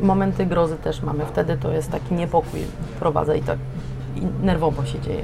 [0.00, 1.26] y, momenty grozy też mamy.
[1.26, 2.60] Wtedy to jest taki niepokój
[2.96, 3.58] wprowadza i tak
[4.18, 5.22] i nerwowo się dzieje.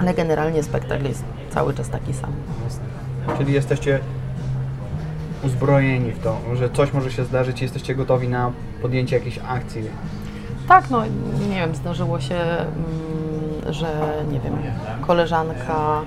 [0.00, 2.32] Ale generalnie spektakl jest cały czas taki sam.
[3.38, 4.00] Czyli jesteście
[5.44, 9.82] uzbrojeni w to, że coś może się zdarzyć i jesteście gotowi na podjęcie jakiejś akcji.
[10.68, 11.02] Tak, no
[11.50, 13.20] nie wiem, zdarzyło się mm,
[13.68, 13.86] że
[14.32, 14.56] nie wiem,
[15.06, 16.00] koleżanka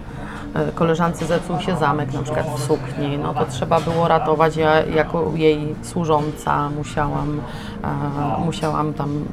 [0.56, 4.56] e, koleżance zepsuł się zamek na przykład w sukni, no to trzeba było ratować.
[4.58, 7.42] Ja jako jej służąca musiałam,
[7.84, 9.26] e, musiałam tam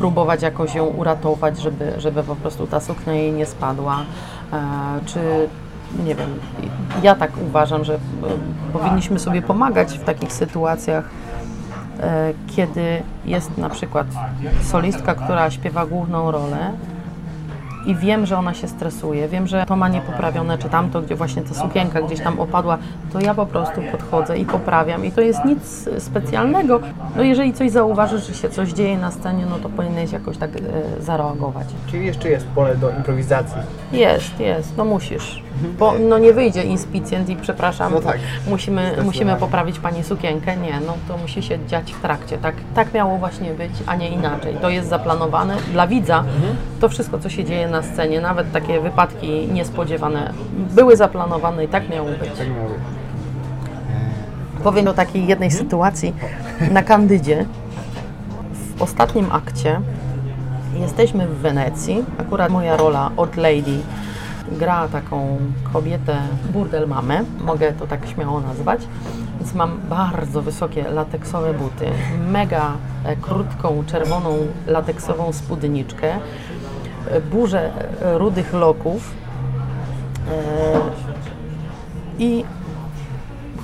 [0.00, 3.98] próbować jakoś ją uratować, żeby, żeby po prostu ta suknia jej nie spadła.
[4.52, 4.56] E,
[5.06, 5.48] czy
[6.04, 6.30] nie wiem,
[7.02, 7.98] ja tak uważam, że e,
[8.72, 11.04] powinniśmy sobie pomagać w takich sytuacjach,
[12.00, 14.06] e, kiedy jest na przykład
[14.62, 16.72] solistka, która śpiewa główną rolę
[17.86, 21.42] i wiem, że ona się stresuje, wiem, że to ma niepoprawione, czy tamto, gdzie właśnie
[21.42, 22.78] ta sukienka gdzieś tam opadła,
[23.12, 26.80] to ja po prostu podchodzę i poprawiam i to jest nic specjalnego.
[27.16, 30.50] No jeżeli coś zauważysz, że się coś dzieje na scenie, no to powinieneś jakoś tak
[30.56, 31.66] e, zareagować.
[31.90, 33.56] Czyli jeszcze jest pole do improwizacji.
[33.92, 35.42] Jest, jest, no musisz.
[35.78, 38.18] Bo no nie wyjdzie inspicjent i przepraszam, No tak.
[38.48, 40.56] musimy, musimy poprawić Pani sukienkę.
[40.56, 42.38] Nie, no to musi się dziać w trakcie.
[42.38, 44.56] Tak, tak miało właśnie być, a nie inaczej.
[44.60, 46.24] To jest zaplanowane dla widza.
[46.80, 50.32] To wszystko, co się dzieje na scenie, nawet takie wypadki niespodziewane,
[50.74, 52.38] były zaplanowane i tak miało być.
[52.38, 52.78] Tak miało być.
[54.64, 56.14] Powiem o takiej jednej sytuacji
[56.70, 57.46] na Kandydzie.
[58.76, 59.80] W ostatnim akcie
[60.80, 62.04] jesteśmy w Wenecji.
[62.18, 63.78] Akurat moja rola od Lady
[64.52, 65.38] gra taką
[65.72, 66.18] kobietę
[66.52, 68.80] burdel mamę, mogę to tak śmiało nazwać.
[69.40, 71.86] Więc mam bardzo wysokie lateksowe buty,
[72.28, 72.72] mega
[73.04, 76.18] e, krótką czerwoną lateksową spódniczkę,
[77.30, 77.70] burzę
[78.02, 79.10] rudych loków
[80.30, 80.80] e,
[82.18, 82.44] i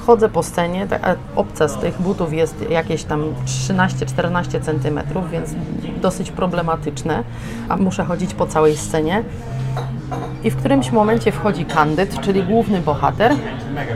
[0.06, 5.00] chodzę po scenie, ta- a obca z tych butów jest jakieś tam 13-14 cm,
[5.32, 5.54] więc
[6.02, 7.22] dosyć problematyczne,
[7.68, 9.22] a muszę chodzić po całej scenie.
[10.44, 13.32] I w którymś momencie wchodzi Kandyd, czyli główny bohater,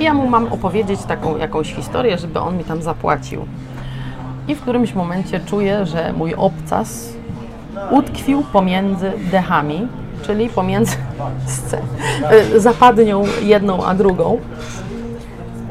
[0.01, 3.45] i ja mu mam opowiedzieć taką jakąś historię, żeby on mi tam zapłacił.
[4.49, 7.13] I w którymś momencie czuję, że mój obcas
[7.91, 9.89] utkwił pomiędzy dechami,
[10.23, 10.97] czyli pomiędzy
[12.55, 14.39] y, zapadnią jedną a drugą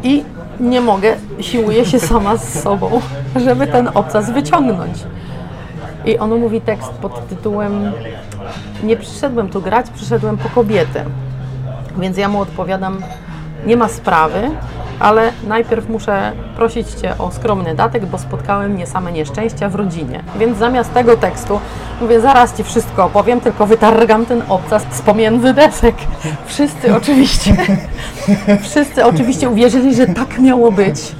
[0.03, 0.23] i
[0.59, 3.01] nie mogę, siłuję się sama z sobą,
[3.45, 4.97] żeby ten obcas wyciągnąć.
[6.05, 7.91] I on mówi tekst pod tytułem
[8.83, 11.05] Nie przyszedłem tu grać, przyszedłem po kobietę.
[11.97, 13.01] Więc ja mu odpowiadam,
[13.65, 14.51] nie ma sprawy,
[14.99, 20.23] ale najpierw muszę prosić Cię o skromny datek, bo spotkały mnie same nieszczęścia w rodzinie.
[20.39, 21.59] Więc zamiast tego tekstu
[22.01, 25.95] mówię, zaraz Ci wszystko opowiem, tylko wytargam ten obcas z pomiędzy desek.
[26.45, 27.55] Wszyscy oczywiście,
[28.61, 31.18] wszyscy oczywiście uwierzyli, że tak miało być.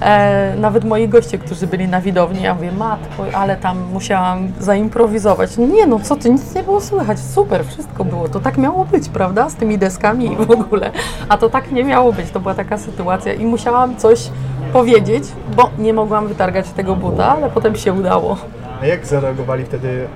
[0.00, 5.58] E, nawet moi goście, którzy byli na widowni, ja mówię, matko, ale tam musiałam zaimprowizować.
[5.58, 9.08] Nie no, co ty, nic nie było słychać, super, wszystko było, to tak miało być,
[9.08, 10.90] prawda, z tymi deskami i w ogóle.
[11.28, 14.30] A to tak nie miało być, to była taka sytuacja i musiałam coś
[14.72, 15.24] powiedzieć,
[15.56, 18.36] bo nie mogłam wytargać tego buta, ale potem się udało.
[18.82, 20.06] A jak zareagowali wtedy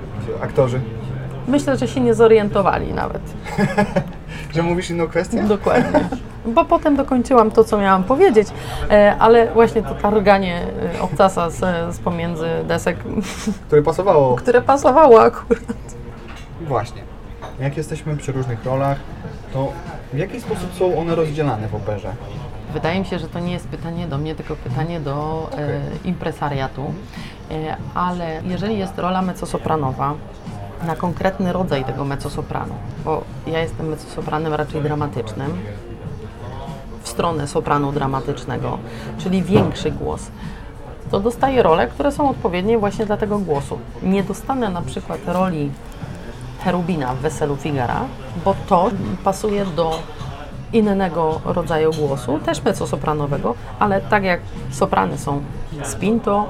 [0.41, 0.79] aktorzy?
[1.47, 3.21] Myślę, że się nie zorientowali nawet.
[4.53, 5.43] Że mówisz inną kwestię?
[5.43, 6.09] Dokładnie.
[6.45, 8.47] Bo potem dokończyłam to, co miałam powiedzieć,
[8.91, 10.61] e, ale właśnie to targanie
[10.95, 11.57] e, obcasa z,
[11.95, 12.97] z pomiędzy desek,
[13.67, 14.35] Które pasowało.
[14.35, 15.63] które pasowało akurat.
[16.61, 17.01] Właśnie.
[17.59, 18.97] Jak jesteśmy przy różnych rolach,
[19.53, 19.71] to
[20.13, 22.09] w jaki sposób są one rozdzielane w operze?
[22.73, 26.93] Wydaje mi się, że to nie jest pytanie do mnie, tylko pytanie do e, impresariatu.
[27.51, 30.13] E, ale jeżeli jest rola mezzosopranowa,
[30.83, 32.73] na konkretny rodzaj tego mezzosopranu,
[33.05, 35.57] bo ja jestem mezzosopranem raczej dramatycznym,
[37.03, 38.77] w stronę sopranu dramatycznego,
[39.17, 40.31] czyli większy głos,
[41.11, 43.79] to dostaję role, które są odpowiednie właśnie dla tego głosu.
[44.03, 45.71] Nie dostanę na przykład roli
[46.63, 48.01] Cherubina w Weselu Figara,
[48.45, 48.89] bo to
[49.23, 49.99] pasuje do
[50.73, 54.39] innego rodzaju głosu, też mezzosopranowego, ale tak jak
[54.71, 55.41] soprany są
[55.83, 56.47] spinto,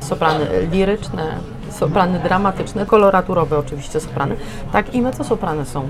[0.00, 1.38] soprany liryczne,
[1.70, 4.36] soprany dramatyczne, koloraturowe oczywiście soprany,
[4.72, 5.88] tak i mezzosoprany są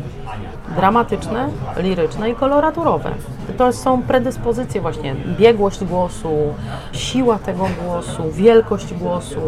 [0.77, 3.11] dramatyczne, liryczne i koloraturowe.
[3.59, 6.55] To są predyspozycje właśnie, biegłość głosu,
[6.93, 9.41] siła tego głosu, wielkość głosu.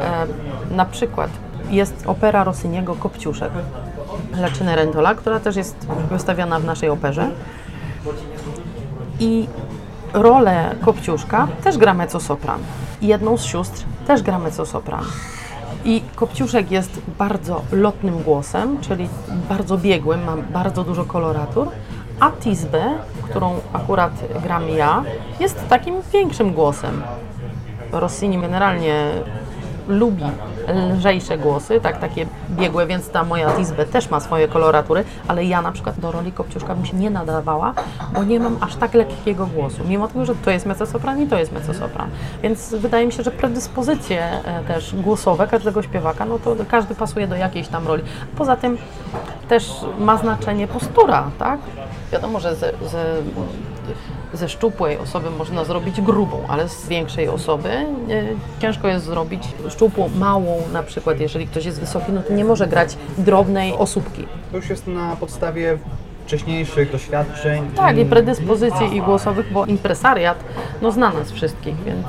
[0.00, 0.26] E,
[0.74, 1.30] na przykład
[1.70, 3.52] jest opera Rossiniego Kopciuszek
[4.32, 7.30] La Cenerentola, która też jest wystawiana w naszej operze.
[9.20, 9.46] I
[10.12, 12.60] rolę Kopciuszka też gra mezzosopran.
[13.02, 15.04] Jedną z sióstr też gra mezzosopran.
[15.84, 19.08] I Kopciuszek jest bardzo lotnym głosem, czyli
[19.48, 21.68] bardzo biegłym, ma bardzo dużo koloratur,
[22.20, 22.84] a Tisbe,
[23.22, 24.12] którą akurat
[24.42, 25.04] gram ja,
[25.40, 27.02] jest takim większym głosem.
[27.92, 29.10] Rossini generalnie
[29.88, 30.24] lubi
[30.96, 35.62] lżejsze głosy, tak, takie biegłe, więc ta moja Tisbe też ma swoje koloratury, ale ja
[35.62, 37.74] na przykład do roli Kopciuszka bym się nie nadawała,
[38.14, 41.38] bo nie mam aż tak lekkiego głosu, mimo tego, że to jest mezzosopran i to
[41.38, 42.10] jest mezzosopran.
[42.42, 47.28] Więc wydaje mi się, że predyspozycje e, też głosowe każdego śpiewaka, no to każdy pasuje
[47.28, 48.02] do jakiejś tam roli.
[48.36, 48.78] Poza tym
[49.48, 51.60] też ma znaczenie postura, tak?
[52.12, 53.04] Wiadomo, że ze, ze,
[54.34, 57.86] ze szczupłej osoby można zrobić grubą, ale z większej osoby e,
[58.60, 62.66] ciężko jest zrobić szczupłą, małą na przykład, jeżeli ktoś jest wysoki, no to nie może
[62.66, 64.26] grać drobnej osóbki.
[64.50, 65.78] To już jest na podstawie
[66.26, 67.70] wcześniejszych doświadczeń.
[67.76, 70.44] Tak, i predyspozycji i głosowych, bo impresariat
[70.82, 72.06] no, zna nas wszystkich, więc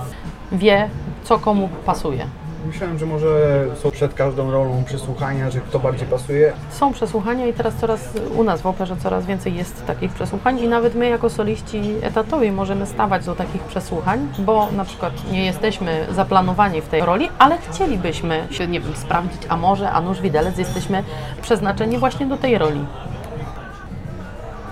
[0.51, 0.89] wie,
[1.23, 2.27] co komu pasuje.
[2.67, 6.53] Myślałem, że może są przed każdą rolą przesłuchania, że kto bardziej pasuje.
[6.69, 10.67] Są przesłuchania i teraz coraz u nas w operze coraz więcej jest takich przesłuchań i
[10.67, 16.07] nawet my jako soliści etatowi możemy stawać do takich przesłuchań, bo na przykład nie jesteśmy
[16.11, 20.57] zaplanowani w tej roli, ale chcielibyśmy się, nie wiem, sprawdzić, a może, a nuż widelec,
[20.57, 21.03] jesteśmy
[21.41, 22.85] przeznaczeni właśnie do tej roli.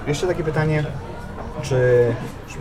[0.07, 0.83] Jeszcze takie pytanie,
[1.61, 2.05] czy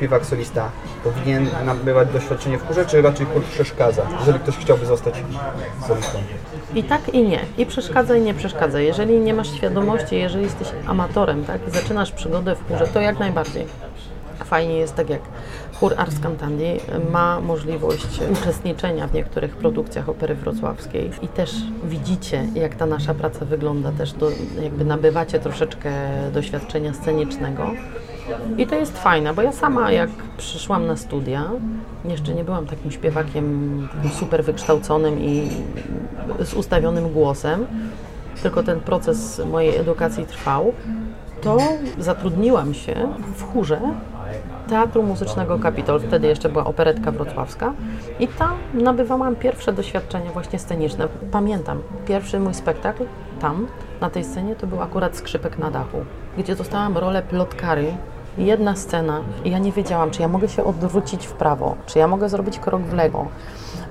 [0.01, 0.70] śpiewak solista
[1.05, 5.14] powinien nabywać doświadczenie w chórze, czy raczej przeszkadza, jeżeli ktoś chciałby zostać
[5.86, 6.18] solistą?
[6.74, 7.40] I tak i nie.
[7.59, 8.80] I przeszkadza i nie przeszkadza.
[8.80, 13.66] Jeżeli nie masz świadomości, jeżeli jesteś amatorem, tak, zaczynasz przygodę w chórze, to jak najbardziej.
[14.44, 15.20] Fajnie jest tak jak
[15.80, 16.80] chór Ars Cantandi
[17.11, 23.44] ma możliwość uczestniczenia w niektórych produkcjach opery wrocławskiej i też widzicie, jak ta nasza praca
[23.44, 24.30] wygląda, też do,
[24.62, 25.90] jakby nabywacie troszeczkę
[26.32, 27.70] doświadczenia scenicznego.
[28.59, 31.51] I to jest fajne, bo ja sama jak przyszłam na studia,
[32.05, 35.51] jeszcze nie byłam takim śpiewakiem super wykształconym i
[36.45, 37.66] z ustawionym głosem,
[38.43, 40.72] tylko ten proces mojej edukacji trwał,
[41.41, 41.59] to
[41.99, 42.95] zatrudniłam się
[43.37, 43.81] w chórze
[44.68, 47.72] Teatru Muzycznego Kapitol, wtedy jeszcze była operetka wrocławska
[48.20, 51.09] i tam nabywałam pierwsze doświadczenia właśnie sceniczne.
[51.31, 53.05] Pamiętam, pierwszy mój spektakl
[53.41, 53.66] tam,
[54.01, 55.99] na tej scenie, to był akurat Skrzypek na dachu,
[56.39, 57.93] gdzie dostałam rolę plotkary,
[58.39, 62.09] jedna scena i ja nie wiedziałam, czy ja mogę się odwrócić w prawo, czy ja
[62.09, 63.28] mogę zrobić krok w lewo.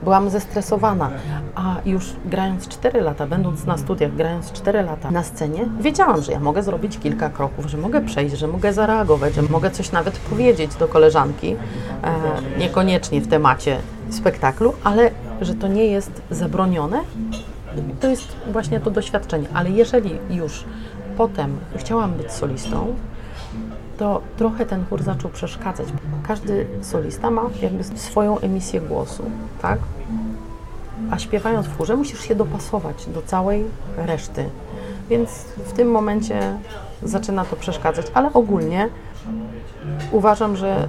[0.04, 1.10] Byłam zestresowana,
[1.56, 6.32] a już grając 4 lata, będąc na studiach, grając 4 lata na scenie, wiedziałam, że
[6.32, 10.20] ja mogę zrobić kilka kroków, że mogę przejść, że mogę zareagować, że mogę coś nawet
[10.20, 11.56] powiedzieć do koleżanki,
[12.04, 13.78] e, niekoniecznie w temacie
[14.10, 15.12] spektaklu, ale
[15.42, 17.00] że to nie jest zabronione,
[18.00, 19.48] to jest właśnie to doświadczenie.
[19.54, 20.66] Ale jeżeli już
[21.18, 22.96] potem chciałam być solistą,
[24.00, 25.88] to trochę ten chór zaczął przeszkadzać.
[26.28, 29.24] Każdy solista ma jakby swoją emisję głosu,
[29.62, 29.80] tak?
[31.12, 33.66] A śpiewając w chórze musisz się dopasować do całej
[33.98, 34.50] reszty.
[35.10, 35.30] Więc
[35.66, 36.58] w tym momencie
[37.04, 38.90] zaczyna to przeszkadzać, ale ogólnie
[40.12, 40.88] uważam, że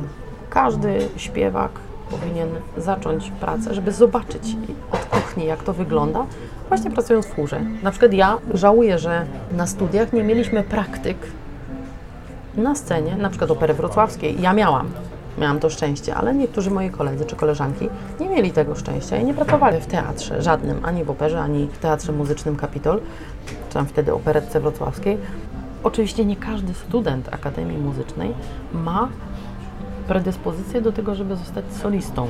[0.50, 1.70] każdy śpiewak
[2.10, 4.56] powinien zacząć pracę, żeby zobaczyć
[4.92, 6.26] od kuchni, jak to wygląda,
[6.68, 7.60] właśnie pracując w chórze.
[7.82, 11.16] Na przykład ja żałuję, że na studiach nie mieliśmy praktyk
[12.54, 14.88] na scenie, na przykład opery wrocławskiej, ja miałam,
[15.38, 17.88] miałam to szczęście, ale niektórzy moi koledzy czy koleżanki
[18.20, 21.78] nie mieli tego szczęścia i nie pracowali w teatrze żadnym, ani w operze, ani w
[21.78, 23.00] Teatrze Muzycznym Kapitol,
[23.68, 25.18] czy tam wtedy operetce wrocławskiej.
[25.82, 28.34] Oczywiście nie każdy student Akademii Muzycznej
[28.72, 29.08] ma
[30.08, 32.28] predyspozycję do tego, żeby zostać solistą.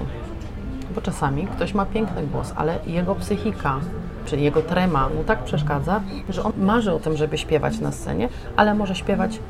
[0.94, 3.80] Bo czasami ktoś ma piękny głos, ale jego psychika,
[4.24, 8.28] czy jego trema mu tak przeszkadza, że on marzy o tym, żeby śpiewać na scenie,
[8.56, 9.40] ale może śpiewać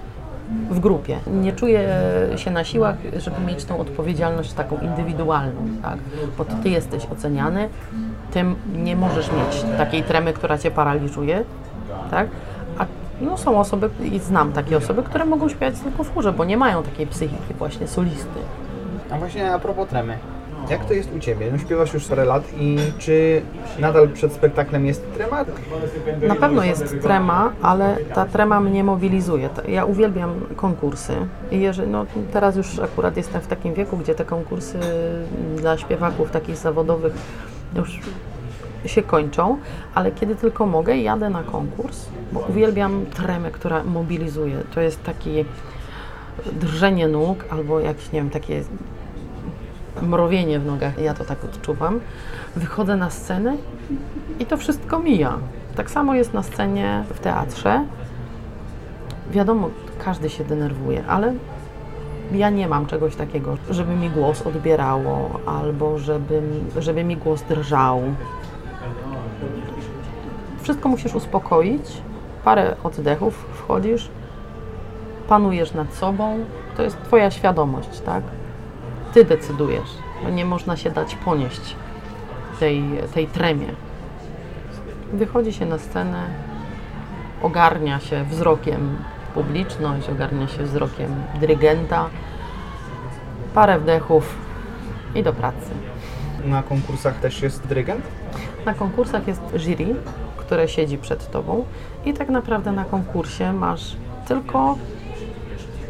[0.71, 1.19] w grupie.
[1.27, 1.89] Nie czuję
[2.37, 5.99] się na siłach, żeby mieć tą odpowiedzialność taką indywidualną, tak?
[6.39, 7.69] Bo ty jesteś oceniany,
[8.31, 11.45] tym nie możesz mieć takiej tremy, która cię paraliżuje,
[12.11, 12.29] tak?
[12.79, 12.87] A
[13.21, 16.57] no, są osoby, i znam takie osoby, które mogą śpiewać tylko w chórze, bo nie
[16.57, 18.41] mają takiej psychiki właśnie solisty.
[19.11, 20.19] A właśnie a propos tremy.
[20.69, 21.49] Jak to jest u Ciebie?
[21.53, 23.43] No śpiewasz już parę lat i czy
[23.79, 25.45] nadal przed spektaklem jest trema?
[26.29, 29.49] Na pewno jest trema, ale ta trema mnie mobilizuje.
[29.69, 31.13] Ja uwielbiam konkursy.
[31.51, 34.79] I jeżeli, no, teraz już akurat jestem w takim wieku, gdzie te konkursy
[35.57, 37.13] dla śpiewaków takich zawodowych
[37.77, 38.01] już
[38.87, 39.59] się kończą,
[39.95, 44.57] ale kiedy tylko mogę, jadę na konkurs, bo uwielbiam tremę, która mobilizuje.
[44.75, 45.45] To jest takie
[46.53, 48.63] drżenie nóg albo jakieś, nie wiem, takie
[50.03, 52.01] mrowienie w nogach, ja to tak odczuwam.
[52.57, 53.57] Wychodzę na scenę
[54.39, 55.39] i to wszystko mija.
[55.77, 57.85] Tak samo jest na scenie w teatrze.
[59.31, 59.71] Wiadomo,
[60.05, 61.33] każdy się denerwuje, ale
[62.33, 66.43] ja nie mam czegoś takiego, żeby mi głos odbierało albo żeby,
[66.79, 68.03] żeby mi głos drżał.
[70.63, 71.83] Wszystko musisz uspokoić,
[72.45, 74.09] parę oddechów, wchodzisz,
[75.29, 76.39] panujesz nad sobą,
[76.77, 78.23] to jest Twoja świadomość, tak?
[79.15, 79.91] Ty decydujesz,
[80.23, 81.77] bo nie można się dać ponieść
[82.61, 82.83] tej,
[83.15, 83.69] tej tremie.
[85.13, 86.27] wychodzi się na scenę,
[87.43, 88.97] ogarnia się wzrokiem
[89.35, 92.09] publiczność, ogarnia się wzrokiem dyrygenta,
[93.55, 94.35] parę wdechów
[95.15, 95.71] i do pracy.
[96.45, 98.05] Na konkursach też jest dyrygent?
[98.67, 99.95] Na konkursach jest jury,
[100.37, 101.65] które siedzi przed tobą
[102.05, 103.97] i tak naprawdę na konkursie masz
[104.29, 104.79] tylko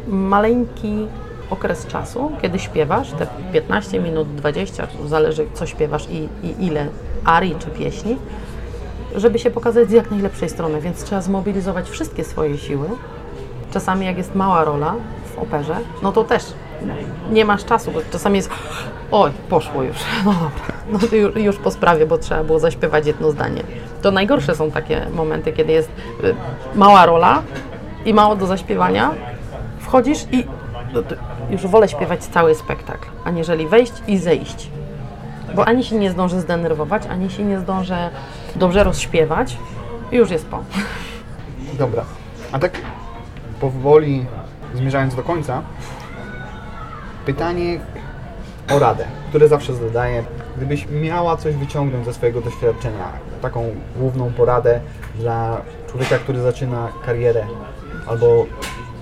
[0.07, 1.07] maleńki
[1.51, 6.87] okres czasu, kiedy śpiewasz, te 15 minut, 20, zależy co śpiewasz i, i ile
[7.25, 8.17] arii czy pieśni,
[9.15, 12.87] żeby się pokazać z jak najlepszej strony, więc trzeba zmobilizować wszystkie swoje siły.
[13.71, 14.95] Czasami jak jest mała rola
[15.35, 16.43] w operze, no to też
[17.31, 18.49] nie masz czasu, bo czasami jest
[19.11, 23.07] oj, poszło już, no dobra, no to już, już po sprawie, bo trzeba było zaśpiewać
[23.07, 23.63] jedno zdanie.
[24.01, 25.89] To najgorsze są takie momenty, kiedy jest
[26.23, 26.35] y,
[26.75, 27.41] mała rola
[28.05, 29.11] i mało do zaśpiewania,
[29.79, 30.43] wchodzisz i
[30.93, 31.03] no
[31.51, 34.69] już wolę śpiewać cały spektakl, aniżeli wejść i zejść.
[35.55, 38.09] Bo ani się nie zdążę zdenerwować, ani się nie zdążę
[38.55, 39.57] dobrze rozśpiewać
[40.11, 40.63] i już jest po.
[41.73, 42.03] Dobra.
[42.51, 42.81] A tak
[43.59, 44.25] powoli
[44.73, 45.61] zmierzając do końca,
[47.25, 47.79] pytanie
[48.75, 50.23] o radę, które zawsze zadaję.
[50.57, 53.05] Gdybyś miała coś wyciągnąć ze swojego doświadczenia,
[53.41, 54.79] taką główną poradę
[55.15, 57.45] dla człowieka, który zaczyna karierę
[58.07, 58.45] albo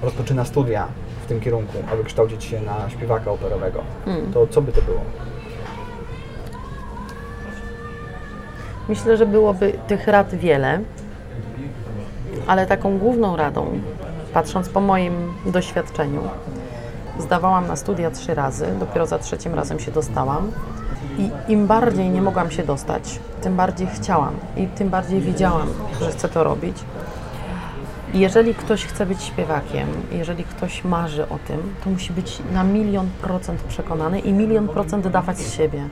[0.02, 0.88] rozpoczyna studia
[1.30, 3.84] tym kierunku, aby kształcić się na śpiewaka operowego,
[4.34, 5.00] to co by to było?
[8.90, 10.80] Myślę, że byłoby tych rad wiele,
[12.48, 13.80] ale taką główną radą,
[14.34, 16.22] patrząc po moim doświadczeniu,
[17.20, 20.52] zdawałam na studia trzy razy, dopiero za trzecim razem się dostałam.
[21.18, 25.68] I im bardziej nie mogłam się dostać, tym bardziej chciałam i tym bardziej wiedziałam,
[26.02, 26.78] że chcę to robić.
[28.14, 33.10] Jeżeli ktoś chce być śpiewakiem, jeżeli ktoś marzy o tym, to musi być na milion
[33.22, 35.90] procent przekonany i milion procent dawać z siebie.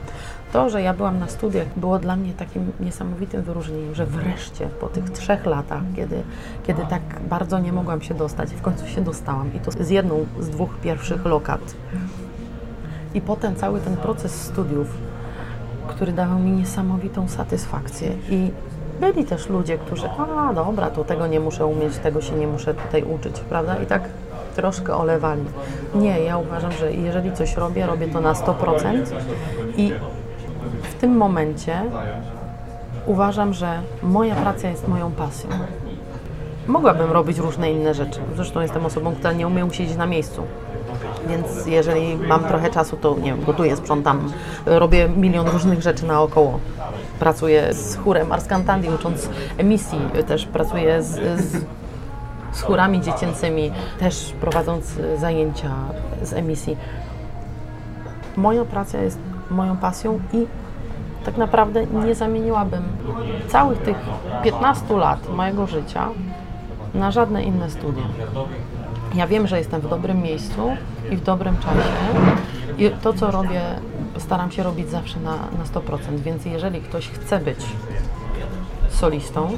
[0.52, 4.86] To, że ja byłam na studiach, było dla mnie takim niesamowitym wyróżnieniem, że wreszcie po
[4.86, 6.22] tych trzech latach, kiedy,
[6.66, 10.26] kiedy tak bardzo nie mogłam się dostać, w końcu się dostałam i to z jedną
[10.40, 11.74] z dwóch pierwszych lokat.
[13.14, 14.86] I potem cały ten proces studiów,
[15.88, 18.50] który dawał mi niesamowitą satysfakcję i
[19.00, 22.74] byli też ludzie, którzy, a dobra, to tego nie muszę umieć, tego się nie muszę
[22.74, 23.76] tutaj uczyć, prawda?
[23.76, 24.02] I tak
[24.56, 25.44] troszkę olewali.
[25.94, 29.04] Nie, ja uważam, że jeżeli coś robię, robię to na 100%
[29.76, 29.92] i
[30.82, 31.82] w tym momencie
[33.06, 35.50] uważam, że moja praca jest moją pasją.
[36.66, 38.20] Mogłabym robić różne inne rzeczy.
[38.36, 40.42] Zresztą jestem osobą, która nie umie siedzieć na miejscu.
[41.28, 44.32] Więc jeżeli mam trochę czasu, to nie wiem, gotuję, sprzątam,
[44.66, 46.58] robię milion różnych rzeczy naokoło.
[47.18, 51.64] Pracuję z chórem Ars Cantandi, ucząc emisji, też pracuję z, z,
[52.52, 55.70] z chórami dziecięcymi, też prowadząc zajęcia
[56.22, 56.76] z emisji.
[58.36, 59.18] Moja praca jest
[59.50, 60.46] moją pasją i
[61.24, 62.82] tak naprawdę nie zamieniłabym
[63.48, 63.96] całych tych
[64.42, 66.08] 15 lat mojego życia
[66.94, 68.02] na żadne inne studia.
[69.14, 70.70] Ja wiem, że jestem w dobrym miejscu
[71.10, 71.90] i w dobrym czasie
[72.78, 73.60] i to, co robię,
[74.20, 77.58] staram się robić zawsze na, na 100%, więc jeżeli ktoś chce być
[78.88, 79.48] solistą,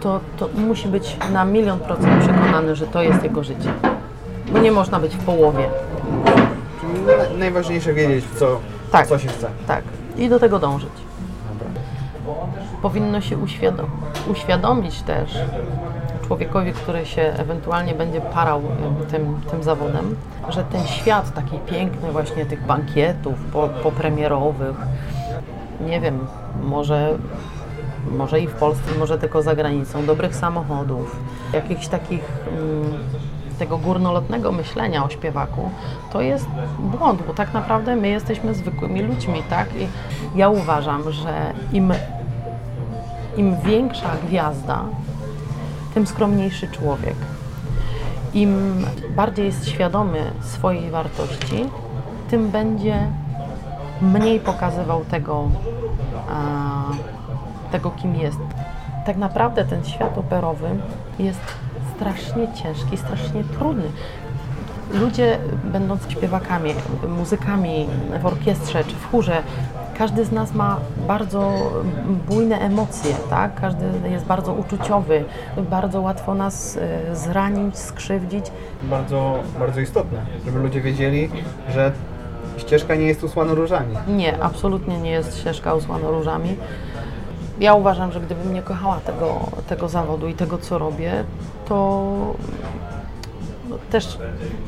[0.00, 3.72] to, to musi być na milion procent przekonany, że to jest jego życie.
[4.52, 5.68] Bo nie można być w połowie.
[6.80, 8.60] Czyli na- najważniejsze wiedzieć, w co,
[8.92, 9.06] Tak.
[9.06, 9.48] co się chce.
[9.66, 9.84] Tak,
[10.16, 10.90] i do tego dążyć.
[12.82, 13.86] Powinno się uświadom-
[14.30, 15.30] uświadomić też
[16.28, 18.62] człowiekowi, który się ewentualnie będzie parał
[19.10, 20.16] tym, tym zawodem,
[20.48, 24.76] że ten świat taki piękny właśnie tych bankietów po, popremierowych,
[25.80, 26.26] nie wiem,
[26.62, 27.18] może,
[28.10, 31.16] może i w Polsce, może tylko za granicą, dobrych samochodów,
[31.52, 32.92] jakichś takich mm,
[33.58, 35.70] tego górnolotnego myślenia o śpiewaku,
[36.12, 36.46] to jest
[36.78, 39.68] błąd, bo tak naprawdę my jesteśmy zwykłymi ludźmi, tak?
[39.76, 39.88] I
[40.38, 41.92] ja uważam, że im,
[43.36, 44.84] im większa gwiazda,
[45.98, 47.14] tym skromniejszy człowiek.
[48.34, 48.84] Im
[49.16, 51.64] bardziej jest świadomy swojej wartości,
[52.30, 53.08] tym będzie
[54.02, 55.48] mniej pokazywał tego,
[57.72, 58.38] tego kim jest.
[59.06, 60.68] Tak naprawdę ten świat operowy
[61.18, 61.40] jest
[61.96, 63.88] strasznie ciężki, strasznie trudny.
[64.94, 66.74] Ludzie, będąc śpiewakami,
[67.08, 67.86] muzykami
[68.22, 69.42] w orkiestrze czy w chórze,
[69.98, 71.52] każdy z nas ma bardzo
[72.28, 73.54] bujne emocje, tak?
[73.60, 75.24] Każdy jest bardzo uczuciowy,
[75.70, 78.46] bardzo łatwo nas e, zranić, skrzywdzić.
[78.82, 81.30] Bardzo, bardzo istotne, żeby ludzie wiedzieli,
[81.74, 81.92] że
[82.56, 83.94] ścieżka nie jest usłana różami.
[84.08, 86.56] Nie, absolutnie nie jest ścieżka usłana różami.
[87.60, 89.34] Ja uważam, że gdybym nie kochała tego,
[89.68, 91.24] tego zawodu i tego, co robię,
[91.68, 92.06] to
[93.90, 94.18] też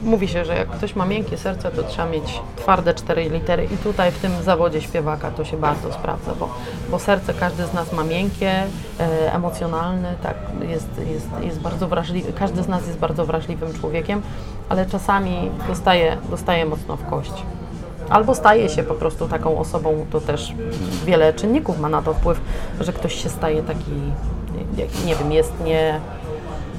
[0.02, 3.76] mówi się, że jak ktoś ma miękkie serce, to trzeba mieć twarde cztery litery i
[3.76, 6.48] tutaj w tym zawodzie śpiewaka to się bardzo sprawdza, bo,
[6.90, 8.52] bo serce każdy z nas ma miękkie,
[9.00, 10.36] e, emocjonalne, tak,
[10.68, 14.22] jest, jest, jest bardzo wrażliwy, każdy z nas jest bardzo wrażliwym człowiekiem,
[14.68, 17.32] ale czasami dostaje, dostaje mocno w kość.
[18.10, 20.54] Albo staje się po prostu taką osobą, to też
[21.06, 22.40] wiele czynników ma na to wpływ,
[22.80, 23.90] że ktoś się staje taki,
[25.06, 26.00] nie wiem, jest nie,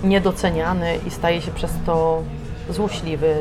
[0.03, 2.23] niedoceniany i staje się przez to
[2.69, 3.35] złośliwy,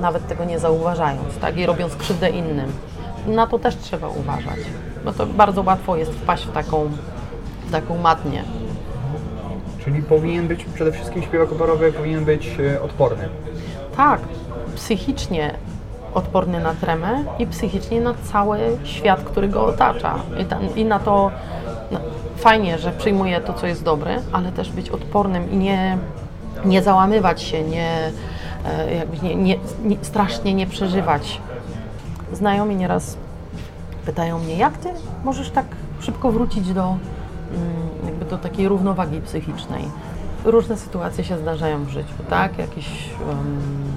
[0.00, 1.56] nawet tego nie zauważając, tak?
[1.56, 2.72] I robiąc krzywdę innym.
[3.26, 4.58] Na to też trzeba uważać.
[5.04, 6.90] No to bardzo łatwo jest wpaść w taką,
[7.66, 8.44] w taką matnię.
[9.84, 13.28] Czyli powinien być przede wszystkim śpiewak operowy, powinien być e, odporny.
[13.96, 14.20] Tak,
[14.76, 15.54] psychicznie
[16.14, 20.14] odporny na tremę i psychicznie na cały świat, który go otacza.
[20.76, 21.30] I, i na to
[22.44, 25.98] fajnie, że przyjmuje to, co jest dobre, ale też być odpornym i nie,
[26.64, 28.10] nie załamywać się, nie,
[28.66, 31.40] e, jakby nie, nie, nie, strasznie nie przeżywać.
[32.32, 33.16] Znajomi nieraz
[34.06, 34.88] pytają mnie, jak ty
[35.24, 35.66] możesz tak
[36.00, 36.98] szybko wrócić do, mm,
[38.06, 39.84] jakby do takiej równowagi psychicznej.
[40.44, 42.58] Różne sytuacje się zdarzają w życiu, tak?
[42.58, 42.86] Jakieś
[43.28, 43.93] um,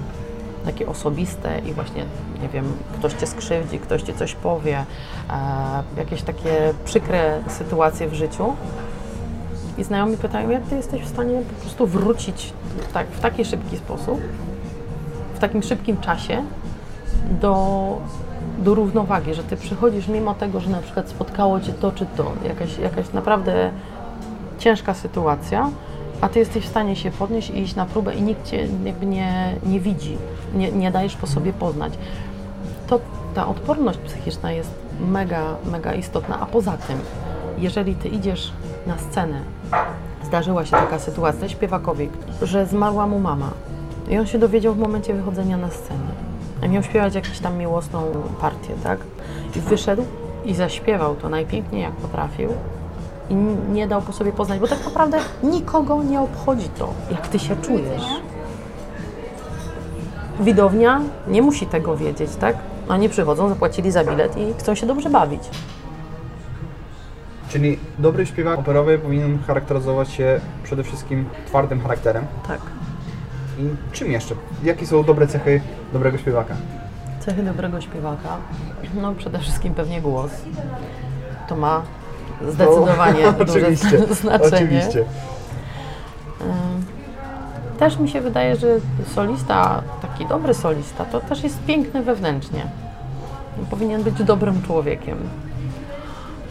[0.64, 2.04] takie osobiste i właśnie,
[2.42, 4.84] nie wiem, ktoś cię skrzywdzi, ktoś ci coś powie,
[5.30, 8.52] e, jakieś takie przykre sytuacje w życiu.
[9.78, 12.52] I znajomi pytają, jak ty jesteś w stanie po prostu wrócić
[12.92, 14.20] tak, w taki szybki sposób,
[15.34, 16.42] w takim szybkim czasie
[17.30, 17.98] do,
[18.58, 22.32] do równowagi, że ty przychodzisz mimo tego, że na przykład spotkało cię to czy to,
[22.44, 23.70] jakaś, jakaś naprawdę
[24.58, 25.70] ciężka sytuacja,
[26.20, 29.06] a ty jesteś w stanie się podnieść i iść na próbę i nikt cię jakby
[29.06, 30.16] nie, nie widzi,
[30.54, 31.92] nie, nie dajesz po sobie poznać.
[32.86, 33.00] To
[33.34, 36.98] ta odporność psychiczna jest mega, mega istotna, a poza tym,
[37.58, 38.52] jeżeli ty idziesz
[38.86, 39.40] na scenę,
[40.24, 42.08] zdarzyła się taka sytuacja śpiewakowi,
[42.42, 43.50] że zmarła mu mama
[44.08, 46.28] i on się dowiedział w momencie wychodzenia na scenę.
[46.68, 48.02] Miał śpiewać jakąś tam miłosną
[48.40, 48.98] partię, tak?
[49.56, 50.04] I wyszedł
[50.44, 52.48] i zaśpiewał to najpiękniej jak potrafił
[53.30, 53.34] i
[53.72, 57.56] nie dał po sobie poznać, bo tak naprawdę nikogo nie obchodzi to, jak ty się
[57.56, 58.02] czujesz.
[60.40, 62.56] Widownia nie musi tego wiedzieć, tak?
[62.88, 65.42] Oni przychodzą, zapłacili za bilet i chcą się dobrze bawić.
[67.48, 72.26] Czyli dobry śpiewak operowy powinien charakteryzować się przede wszystkim twardym charakterem.
[72.46, 72.60] Tak.
[73.58, 74.34] I czym jeszcze?
[74.64, 75.60] Jakie są dobre cechy
[75.92, 76.54] dobrego śpiewaka?
[77.20, 78.36] Cechy dobrego śpiewaka?
[78.94, 80.30] No przede wszystkim pewnie głos.
[81.48, 81.82] To ma
[82.48, 84.56] zdecydowanie No, duże oczywiście, znaczenie.
[84.56, 85.04] Oczywiście.
[87.78, 88.66] Też mi się wydaje, że
[89.14, 92.66] solista, taki dobry solista, to też jest piękny wewnętrznie.
[93.70, 95.18] Powinien być dobrym człowiekiem.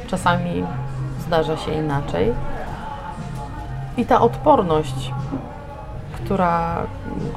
[0.08, 0.64] Czasami
[1.28, 2.34] zdarza się inaczej.
[3.98, 5.12] I ta odporność,
[6.14, 6.78] która,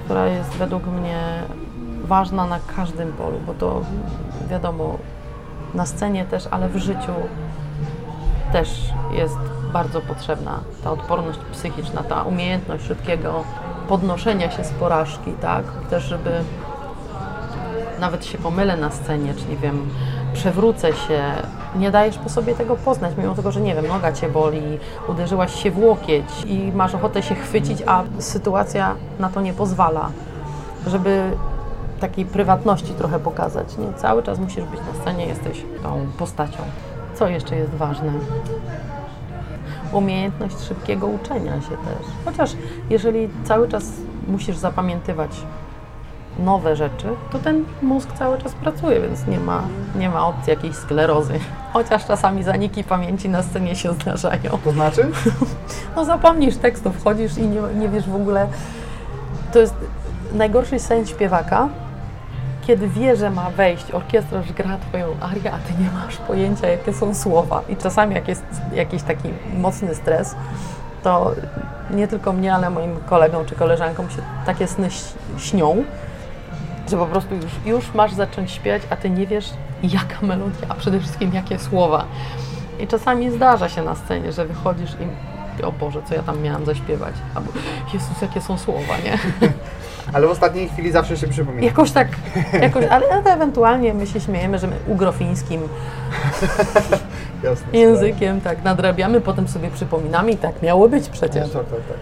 [0.04, 1.42] która jest według mnie
[2.04, 3.80] ważna na każdym polu, bo to
[4.50, 4.98] wiadomo,
[5.74, 7.12] na scenie też, ale w życiu
[8.52, 9.38] też jest
[9.72, 13.44] bardzo potrzebna ta odporność psychiczna, ta umiejętność szybkiego
[13.88, 15.64] podnoszenia się z porażki, tak?
[15.90, 16.30] Też, żeby
[18.00, 19.88] nawet się pomylę na scenie, czy nie wiem,
[20.32, 21.22] przewrócę się,
[21.76, 24.78] nie dajesz po sobie tego poznać, mimo tego, że nie wiem, noga cię boli,
[25.08, 30.10] uderzyłaś się w łokieć i masz ochotę się chwycić, a sytuacja na to nie pozwala,
[30.86, 31.30] żeby
[32.00, 33.78] takiej prywatności trochę pokazać.
[33.78, 36.62] Nie, cały czas musisz być na scenie, jesteś tą postacią.
[37.20, 38.12] Co jeszcze jest ważne?
[39.92, 42.06] Umiejętność szybkiego uczenia się też.
[42.24, 42.50] Chociaż
[42.90, 43.84] jeżeli cały czas
[44.28, 45.30] musisz zapamiętywać
[46.38, 49.62] nowe rzeczy, to ten mózg cały czas pracuje, więc nie ma,
[49.96, 51.38] nie ma opcji jakiejś sklerozy.
[51.72, 54.58] Chociaż czasami zaniki pamięci na scenie się zdarzają.
[54.64, 55.06] To znaczy?
[55.96, 58.46] No zapomnisz tekstu, wchodzisz i nie, nie wiesz w ogóle.
[59.52, 59.74] To jest
[60.32, 61.68] najgorszy sen śpiewaka,
[62.66, 66.66] kiedy wie, że ma wejść, orkiestra już gra twoją arię, a ty nie masz pojęcia,
[66.66, 67.62] jakie są słowa.
[67.68, 68.44] I czasami jak jest
[68.74, 70.34] jakiś taki mocny stres,
[71.02, 71.32] to
[71.90, 74.88] nie tylko mnie, ale moim kolegom czy koleżankom się takie sny
[75.38, 75.84] śnią,
[76.90, 79.50] że po prostu już, już masz zacząć śpiewać, a ty nie wiesz,
[79.82, 82.04] jaka melodia, a przede wszystkim jakie słowa.
[82.80, 86.64] I czasami zdarza się na scenie, że wychodzisz i o Boże, co ja tam miałam
[86.64, 87.14] zaśpiewać?
[87.34, 87.52] Albo
[87.94, 89.18] Jezus, jakie są słowa, nie?
[90.12, 91.66] Ale w ostatniej chwili zawsze się przypomina.
[91.66, 92.08] Jakoś tak,
[92.60, 95.60] jakoś, ale ale ewentualnie my się śmiejemy, że my ugrofińskim
[97.42, 101.50] Jasne, językiem tak nadrabiamy, potem sobie przypominamy i tak miało być przecież.
[101.50, 101.98] Tak, tak, tak.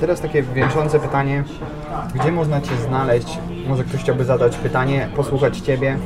[0.00, 1.44] Teraz takie wieńczące pytanie.
[2.14, 3.38] Gdzie można Cię znaleźć?
[3.66, 5.98] Może ktoś chciałby zadać pytanie, posłuchać Ciebie,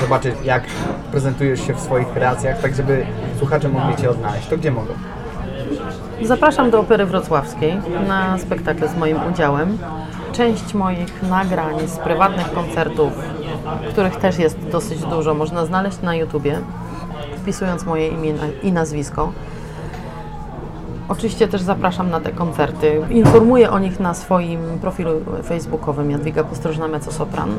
[0.00, 0.62] zobaczyć jak
[1.10, 3.06] prezentujesz się w swoich kreacjach, tak żeby
[3.38, 4.48] słuchacze mogli Cię odnaleźć.
[4.48, 4.92] To gdzie mogą?
[6.22, 9.78] Zapraszam do Opery Wrocławskiej na spektakle z moim udziałem.
[10.32, 13.12] Część moich nagrań z prywatnych koncertów,
[13.90, 16.58] których też jest dosyć dużo, można znaleźć na YouTubie,
[17.36, 19.32] wpisując moje imię i nazwisko.
[21.08, 23.00] Oczywiście też zapraszam na te koncerty.
[23.10, 25.10] Informuję o nich na swoim profilu
[25.44, 27.50] facebookowym Jadwiga Postrożna Mezzosopran,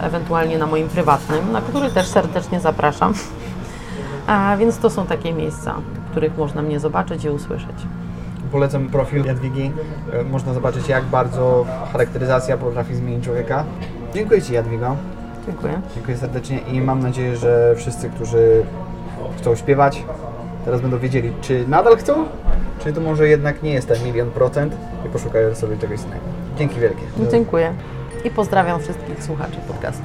[0.00, 3.14] ewentualnie na moim prywatnym, na który też serdecznie zapraszam.
[4.26, 7.76] A więc to są takie miejsca, w których można mnie zobaczyć i usłyszeć.
[8.52, 9.72] Polecam profil Jadwigi.
[10.12, 13.64] E, Można zobaczyć, jak bardzo charakteryzacja potrafi zmienić człowieka.
[14.14, 14.96] Dziękuję Ci, Jadwigo.
[15.46, 15.80] Dziękuję.
[15.94, 18.62] Dziękuję serdecznie i mam nadzieję, że wszyscy, którzy
[19.38, 20.04] chcą śpiewać,
[20.64, 22.24] teraz będą wiedzieli, czy nadal chcą,
[22.84, 24.76] czy to może jednak nie jest ten milion procent
[25.06, 26.24] i poszukają sobie czegoś innego.
[26.58, 27.02] Dzięki wielkie.
[27.30, 27.74] Dziękuję.
[28.24, 30.04] I pozdrawiam wszystkich słuchaczy podcastu.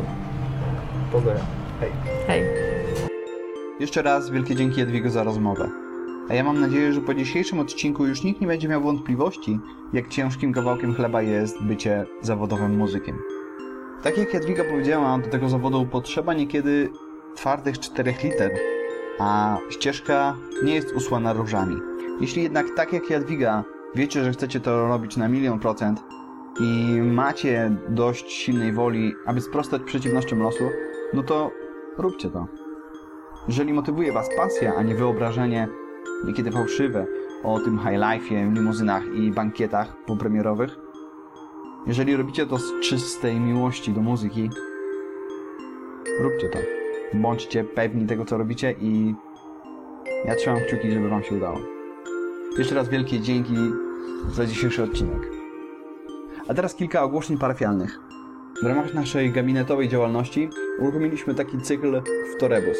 [1.12, 1.46] Pozdrawiam.
[1.80, 1.90] Hej.
[2.28, 2.44] Hej.
[3.80, 5.70] Jeszcze raz wielkie dzięki Jadwigo za rozmowę.
[6.30, 9.60] A ja mam nadzieję, że po dzisiejszym odcinku już nikt nie będzie miał wątpliwości,
[9.94, 13.18] jak ciężkim kawałkiem chleba jest bycie zawodowym muzykiem.
[14.04, 16.90] Tak jak Jadwiga powiedziała, do tego zawodu potrzeba niekiedy
[17.36, 18.52] twardych czterech liter,
[19.20, 21.76] a ścieżka nie jest usłana różami.
[22.22, 23.64] Jeśli jednak tak jak Jadwiga
[23.96, 26.04] wiecie, że chcecie to robić na milion procent
[26.60, 30.70] i macie dość silnej woli, aby sprostać przeciwnościom losu,
[31.14, 31.52] no to
[31.98, 32.48] róbcie to.
[33.48, 35.68] Jeżeli motywuje Was pasja, a nie wyobrażenie,
[36.26, 37.06] niekiedy fałszywe,
[37.44, 40.78] o tym high life'ie, limuzynach i bankietach popremierowych,
[41.88, 44.50] jeżeli robicie to z czystej miłości do muzyki,
[46.20, 46.60] róbcie to.
[47.14, 49.16] Bądźcie pewni tego, co robicie i
[50.26, 51.60] ja trzymam kciuki, żeby Wam się udało.
[52.58, 53.56] Jeszcze raz wielkie dzięki
[54.32, 55.30] za dzisiejszy odcinek.
[56.48, 58.00] A teraz kilka ogłoszeń parafialnych.
[58.64, 60.50] W ramach naszej gabinetowej działalności
[60.80, 62.02] uruchomiliśmy taki cykl
[62.36, 62.78] Wtorebus,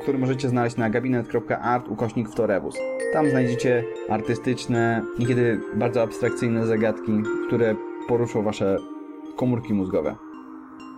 [0.00, 2.76] który możecie znaleźć na gabinet.art ukośnik Wtorebus.
[3.12, 7.74] Tam znajdziecie artystyczne, niekiedy bardzo abstrakcyjne zagadki, które
[8.08, 8.76] poruszą Wasze
[9.36, 10.16] komórki mózgowe.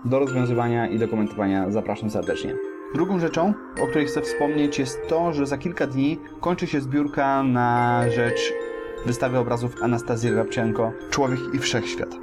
[0.05, 2.57] Do rozwiązywania i dokumentowania zapraszam serdecznie.
[2.95, 7.43] Drugą rzeczą, o której chcę wspomnieć, jest to, że za kilka dni kończy się zbiórka
[7.43, 8.53] na rzecz
[9.07, 12.17] wystawy obrazów Anastazji Rabczenko Człowiek i Wszechświat.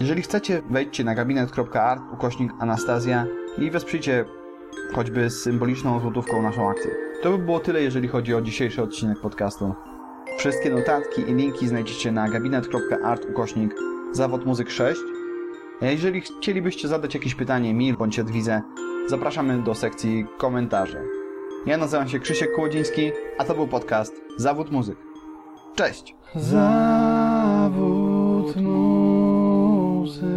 [0.00, 3.26] Jeżeli chcecie, wejdźcie na gabinet.art ukośnik Anastazja
[3.58, 4.24] i wesprzyjcie
[4.94, 6.90] choćby symboliczną złotówką naszą akcję.
[7.22, 9.74] To by było tyle, jeżeli chodzi o dzisiejszy odcinek podcastu.
[10.38, 13.74] Wszystkie notatki i linki znajdziecie na gabinet.art ukośnik
[14.12, 15.00] zawód muzyk 6.
[15.80, 18.62] A jeżeli chcielibyście zadać jakieś pytanie mi bądź Jadwidze,
[19.06, 20.98] zapraszamy do sekcji komentarzy.
[21.66, 24.98] Ja nazywam się Krzysiek Kołodziński, a to był podcast Zawód Muzyk.
[25.74, 26.16] Cześć!
[26.34, 27.76] Zawód
[28.56, 30.35] muzyk.